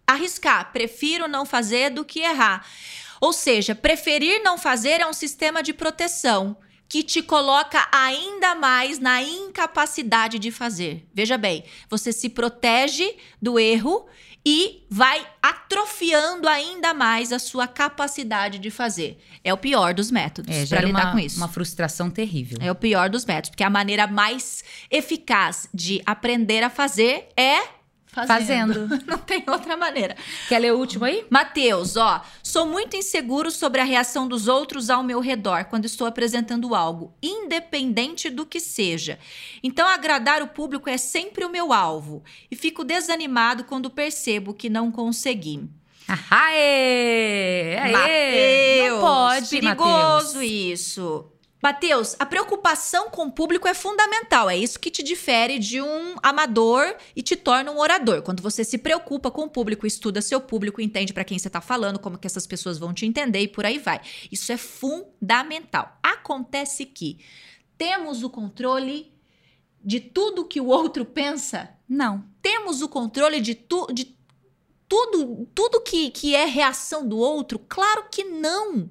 [0.05, 0.71] arriscar.
[0.71, 2.65] Prefiro não fazer do que errar.
[3.21, 8.99] Ou seja, preferir não fazer é um sistema de proteção que te coloca ainda mais
[8.99, 11.07] na incapacidade de fazer.
[11.13, 14.05] Veja bem, você se protege do erro
[14.45, 19.17] e vai atrofiando ainda mais a sua capacidade de fazer.
[19.43, 21.37] É o pior dos métodos é, para lidar uma, com isso.
[21.37, 22.59] Uma frustração terrível.
[22.61, 27.74] É o pior dos métodos, porque a maneira mais eficaz de aprender a fazer é
[28.16, 28.88] Fazendo.
[28.88, 29.03] Fazendo.
[29.05, 30.16] Não tem outra maneira.
[30.47, 31.26] Quer ler o último aí?
[31.30, 32.22] Mateus, ó.
[32.41, 37.13] Sou muito inseguro sobre a reação dos outros ao meu redor quando estou apresentando algo,
[37.22, 39.20] independente do que seja.
[39.61, 42.24] Então, agradar o público é sempre o meu alvo.
[42.49, 45.70] E fico desanimado quando percebo que não consegui.
[46.30, 47.78] Aê!
[47.78, 47.91] Aê!
[47.91, 50.51] Mateus, não pode, perigoso Mateus.
[50.51, 51.26] isso.
[51.66, 54.47] Mateus, a preocupação com o público é fundamental.
[54.47, 58.22] É isso que te difere de um amador e te torna um orador.
[58.22, 61.59] Quando você se preocupa com o público, estuda seu público, entende para quem você está
[61.59, 63.99] falando, como que essas pessoas vão te entender e por aí vai.
[64.32, 65.97] Isso é fundamental.
[66.03, 67.18] Acontece que
[67.76, 69.11] temos o controle
[69.84, 71.76] de tudo que o outro pensa?
[71.89, 72.26] Não.
[72.43, 74.16] Temos o controle de, tu, de
[74.88, 77.57] tudo, tudo que, que é reação do outro?
[77.57, 78.88] Claro que não.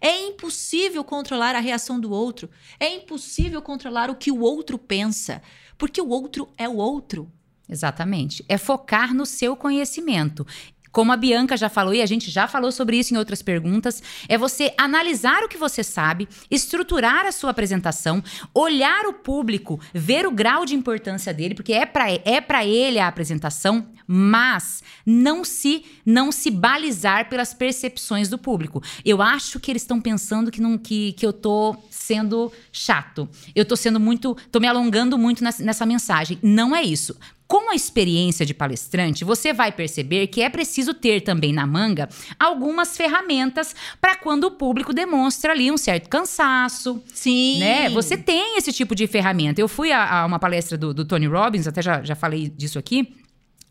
[0.00, 2.48] É impossível controlar a reação do outro.
[2.78, 5.42] É impossível controlar o que o outro pensa,
[5.76, 7.30] porque o outro é o outro.
[7.68, 8.44] Exatamente.
[8.48, 10.46] É focar no seu conhecimento.
[10.90, 14.02] Como a Bianca já falou e a gente já falou sobre isso em outras perguntas,
[14.28, 18.22] é você analisar o que você sabe, estruturar a sua apresentação,
[18.54, 22.98] olhar o público, ver o grau de importância dele, porque é para é para ele
[22.98, 28.82] a apresentação, mas não se não se balizar pelas percepções do público.
[29.04, 33.28] Eu acho que eles estão pensando que não que, que eu tô sendo chato.
[33.54, 36.38] Eu tô sendo muito, tô me alongando muito nessa, nessa mensagem.
[36.42, 37.16] Não é isso.
[37.48, 42.06] Com a experiência de palestrante, você vai perceber que é preciso ter também na manga
[42.38, 47.02] algumas ferramentas para quando o público demonstra ali um certo cansaço.
[47.14, 47.58] Sim.
[47.58, 47.88] Né?
[47.88, 49.62] Você tem esse tipo de ferramenta.
[49.62, 52.78] Eu fui a, a uma palestra do, do Tony Robbins, até já, já falei disso
[52.78, 53.14] aqui.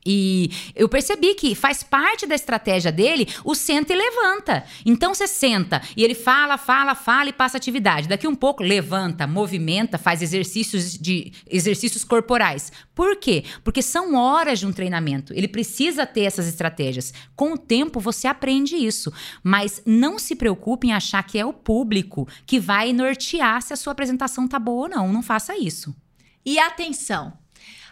[0.10, 4.64] E eu percebi que faz parte da estratégia dele o senta e levanta.
[4.86, 8.08] Então você senta e ele fala, fala, fala e passa atividade.
[8.08, 12.72] Daqui um pouco levanta, movimenta, faz exercícios de exercícios corporais.
[12.96, 13.44] Por quê?
[13.66, 15.34] Porque são horas de um treinamento.
[15.34, 17.14] Ele precisa ter essas estratégias.
[17.36, 19.12] Com o tempo você aprende isso,
[19.44, 23.76] mas não se preocupe em achar que é o público que vai nortear se a
[23.76, 25.12] sua apresentação tá boa ou não.
[25.12, 25.94] Não faça isso.
[26.46, 27.34] E atenção,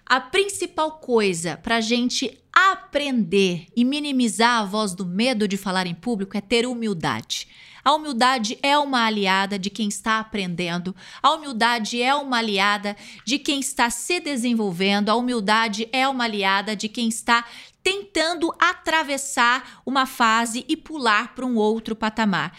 [0.05, 5.87] a principal coisa para a gente aprender e minimizar a voz do medo de falar
[5.87, 7.47] em público é ter humildade.
[7.83, 10.95] A humildade é uma aliada de quem está aprendendo.
[11.21, 15.09] A humildade é uma aliada de quem está se desenvolvendo.
[15.09, 17.45] A humildade é uma aliada de quem está
[17.83, 22.57] tentando atravessar uma fase e pular para um outro patamar.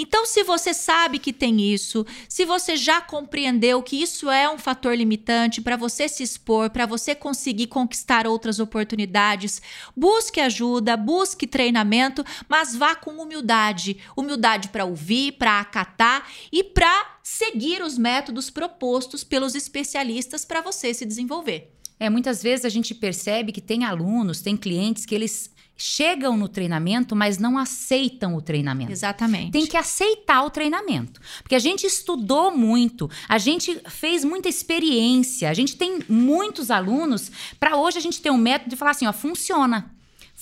[0.00, 4.56] Então, se você sabe que tem isso, se você já compreendeu que isso é um
[4.56, 9.60] fator limitante para você se expor, para você conseguir conquistar outras oportunidades,
[9.96, 13.98] busque ajuda, busque treinamento, mas vá com humildade.
[14.16, 20.94] Humildade para ouvir, para acatar e para seguir os métodos propostos pelos especialistas para você
[20.94, 21.72] se desenvolver.
[21.98, 26.48] É, muitas vezes a gente percebe que tem alunos, tem clientes que eles chegam no
[26.48, 28.90] treinamento, mas não aceitam o treinamento.
[28.90, 29.52] Exatamente.
[29.52, 31.20] Tem que aceitar o treinamento.
[31.40, 37.30] Porque a gente estudou muito, a gente fez muita experiência, a gente tem muitos alunos.
[37.60, 39.94] Para hoje a gente tem um método de falar assim: ó, funciona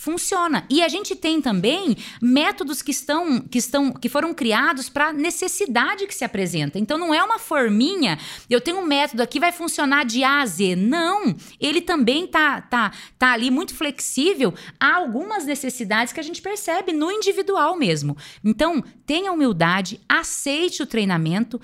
[0.07, 0.65] funciona.
[0.71, 6.07] E a gente tem também métodos que estão que estão que foram criados para necessidade
[6.07, 6.79] que se apresenta.
[6.79, 8.17] Então não é uma forminha,
[8.49, 10.77] eu tenho um método aqui vai funcionar de A a Z.
[10.77, 16.41] Não, ele também tá tá tá ali muito flexível a algumas necessidades que a gente
[16.41, 18.17] percebe no individual mesmo.
[18.45, 21.61] Então, tenha humildade, aceite o treinamento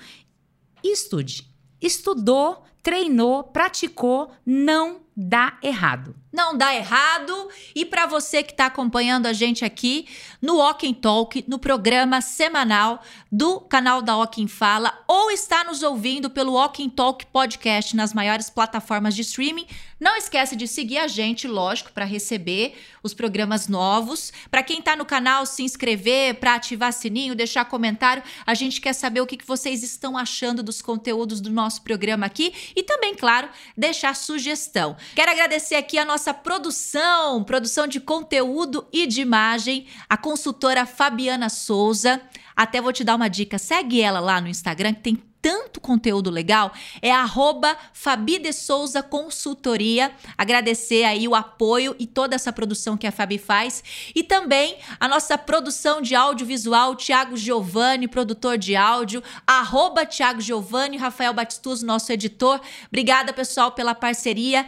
[0.83, 1.47] e estude.
[1.81, 6.15] Estudou, treinou, praticou, não dá errado.
[6.31, 7.49] Não dá errado.
[7.75, 10.07] E para você que está acompanhando a gente aqui
[10.41, 16.29] no Walking Talk, no programa semanal do canal da Walking Fala, ou está nos ouvindo
[16.29, 19.67] pelo Walking Talk Podcast nas maiores plataformas de streaming,
[19.99, 24.33] não esquece de seguir a gente, lógico, para receber os programas novos.
[24.51, 28.21] Para quem está no canal, se inscrever, para ativar sininho, deixar comentário.
[28.45, 32.25] A gente quer saber o que, que vocês estão achando dos conteúdos do nosso programa
[32.25, 33.47] aqui e também, claro,
[33.77, 34.97] deixar sugestão.
[35.15, 41.49] Quero agradecer aqui a nossa produção, produção de conteúdo e de imagem, a consultora Fabiana
[41.49, 42.21] Souza.
[42.55, 46.29] Até vou te dar uma dica, segue ela lá no Instagram que tem tanto conteúdo
[46.29, 46.71] legal,
[47.01, 50.15] é arroba Fabi de Souza Consultoria.
[50.37, 53.83] Agradecer aí o apoio e toda essa produção que a Fabi faz.
[54.15, 60.95] E também a nossa produção de audiovisual, Tiago Giovanni, produtor de áudio, arroba Tiago Giovanni,
[60.95, 62.61] Rafael Batistuso, nosso editor.
[62.87, 64.65] Obrigada, pessoal, pela parceria.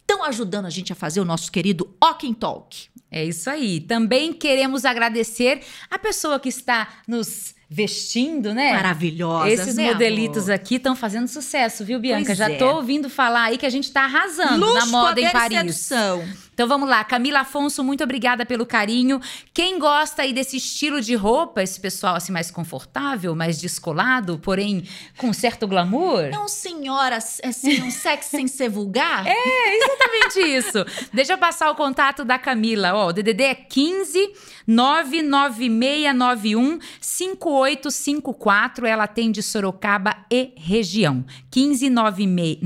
[0.00, 2.88] Estão ajudando a gente a fazer o nosso querido Walking Talk.
[3.12, 3.80] É isso aí.
[3.80, 8.72] Também queremos agradecer a pessoa que está nos vestindo, né?
[8.72, 10.54] Maravilhosas, Esses né, modelitos amor?
[10.54, 12.26] aqui estão fazendo sucesso, viu, Bianca?
[12.26, 12.56] Pois Já é.
[12.56, 15.32] tô ouvindo falar aí que a gente tá arrasando Luxo, na moda em poder e
[15.32, 15.58] Paris.
[15.58, 16.24] sedução.
[16.54, 19.20] Então vamos lá, Camila Afonso, muito obrigada pelo carinho.
[19.52, 24.84] Quem gosta aí desse estilo de roupa, esse pessoal assim mais confortável, mais descolado, porém
[25.18, 26.30] com certo glamour?
[26.30, 29.24] Não, senhora, assim, um sexo sem ser vulgar?
[29.34, 30.84] É, exatamente isso.
[31.12, 32.94] Deixa eu passar o contato da Camila.
[32.94, 34.32] Ó, o DDD é 15
[34.66, 38.86] 99691 5854.
[38.86, 41.24] Ela atende Sorocaba e região.
[41.50, 42.58] 15 96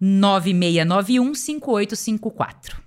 [0.00, 2.82] 9691 5854.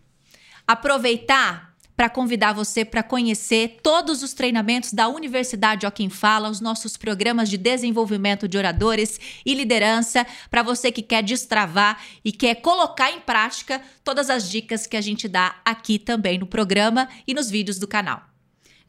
[0.68, 6.60] Aproveitar para convidar você para conhecer todos os treinamentos da Universidade Ó Quem Fala, os
[6.60, 12.56] nossos programas de desenvolvimento de oradores e liderança, para você que quer destravar e quer
[12.56, 17.36] colocar em prática todas as dicas que a gente dá aqui também no programa e
[17.36, 18.31] nos vídeos do canal.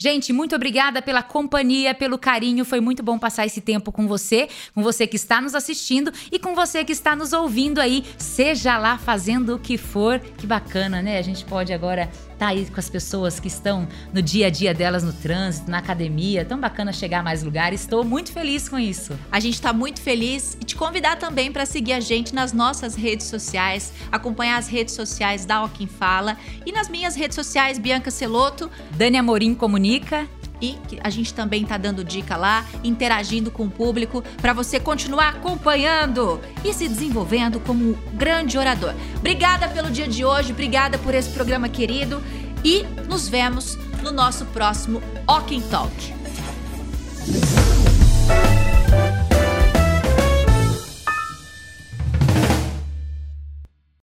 [0.02, 2.64] Gente, muito obrigada pela companhia, pelo carinho.
[2.64, 6.40] Foi muito bom passar esse tempo com você, com você que está nos assistindo e
[6.40, 10.18] com você que está nos ouvindo aí, seja lá fazendo o que for.
[10.18, 11.18] Que bacana, né?
[11.18, 14.50] A gente pode agora estar tá aí com as pessoas que estão no dia a
[14.50, 16.44] dia delas no trânsito, na academia.
[16.44, 17.82] Tão bacana chegar a mais lugares.
[17.82, 19.16] Estou muito feliz com isso.
[19.30, 22.96] A gente está muito feliz e te convidar também para seguir a gente nas nossas
[22.96, 26.36] redes sociais, acompanhar as redes sociais da Oquim Fala
[26.66, 29.91] e nas minhas redes sociais Bianca Celoto, Dani Amorim Comunica
[30.62, 35.30] e a gente também tá dando dica lá, interagindo com o público para você continuar
[35.30, 38.94] acompanhando e se desenvolvendo como um grande orador.
[39.16, 42.22] Obrigada pelo dia de hoje, obrigada por esse programa querido
[42.64, 46.14] e nos vemos no nosso próximo Walking Talk.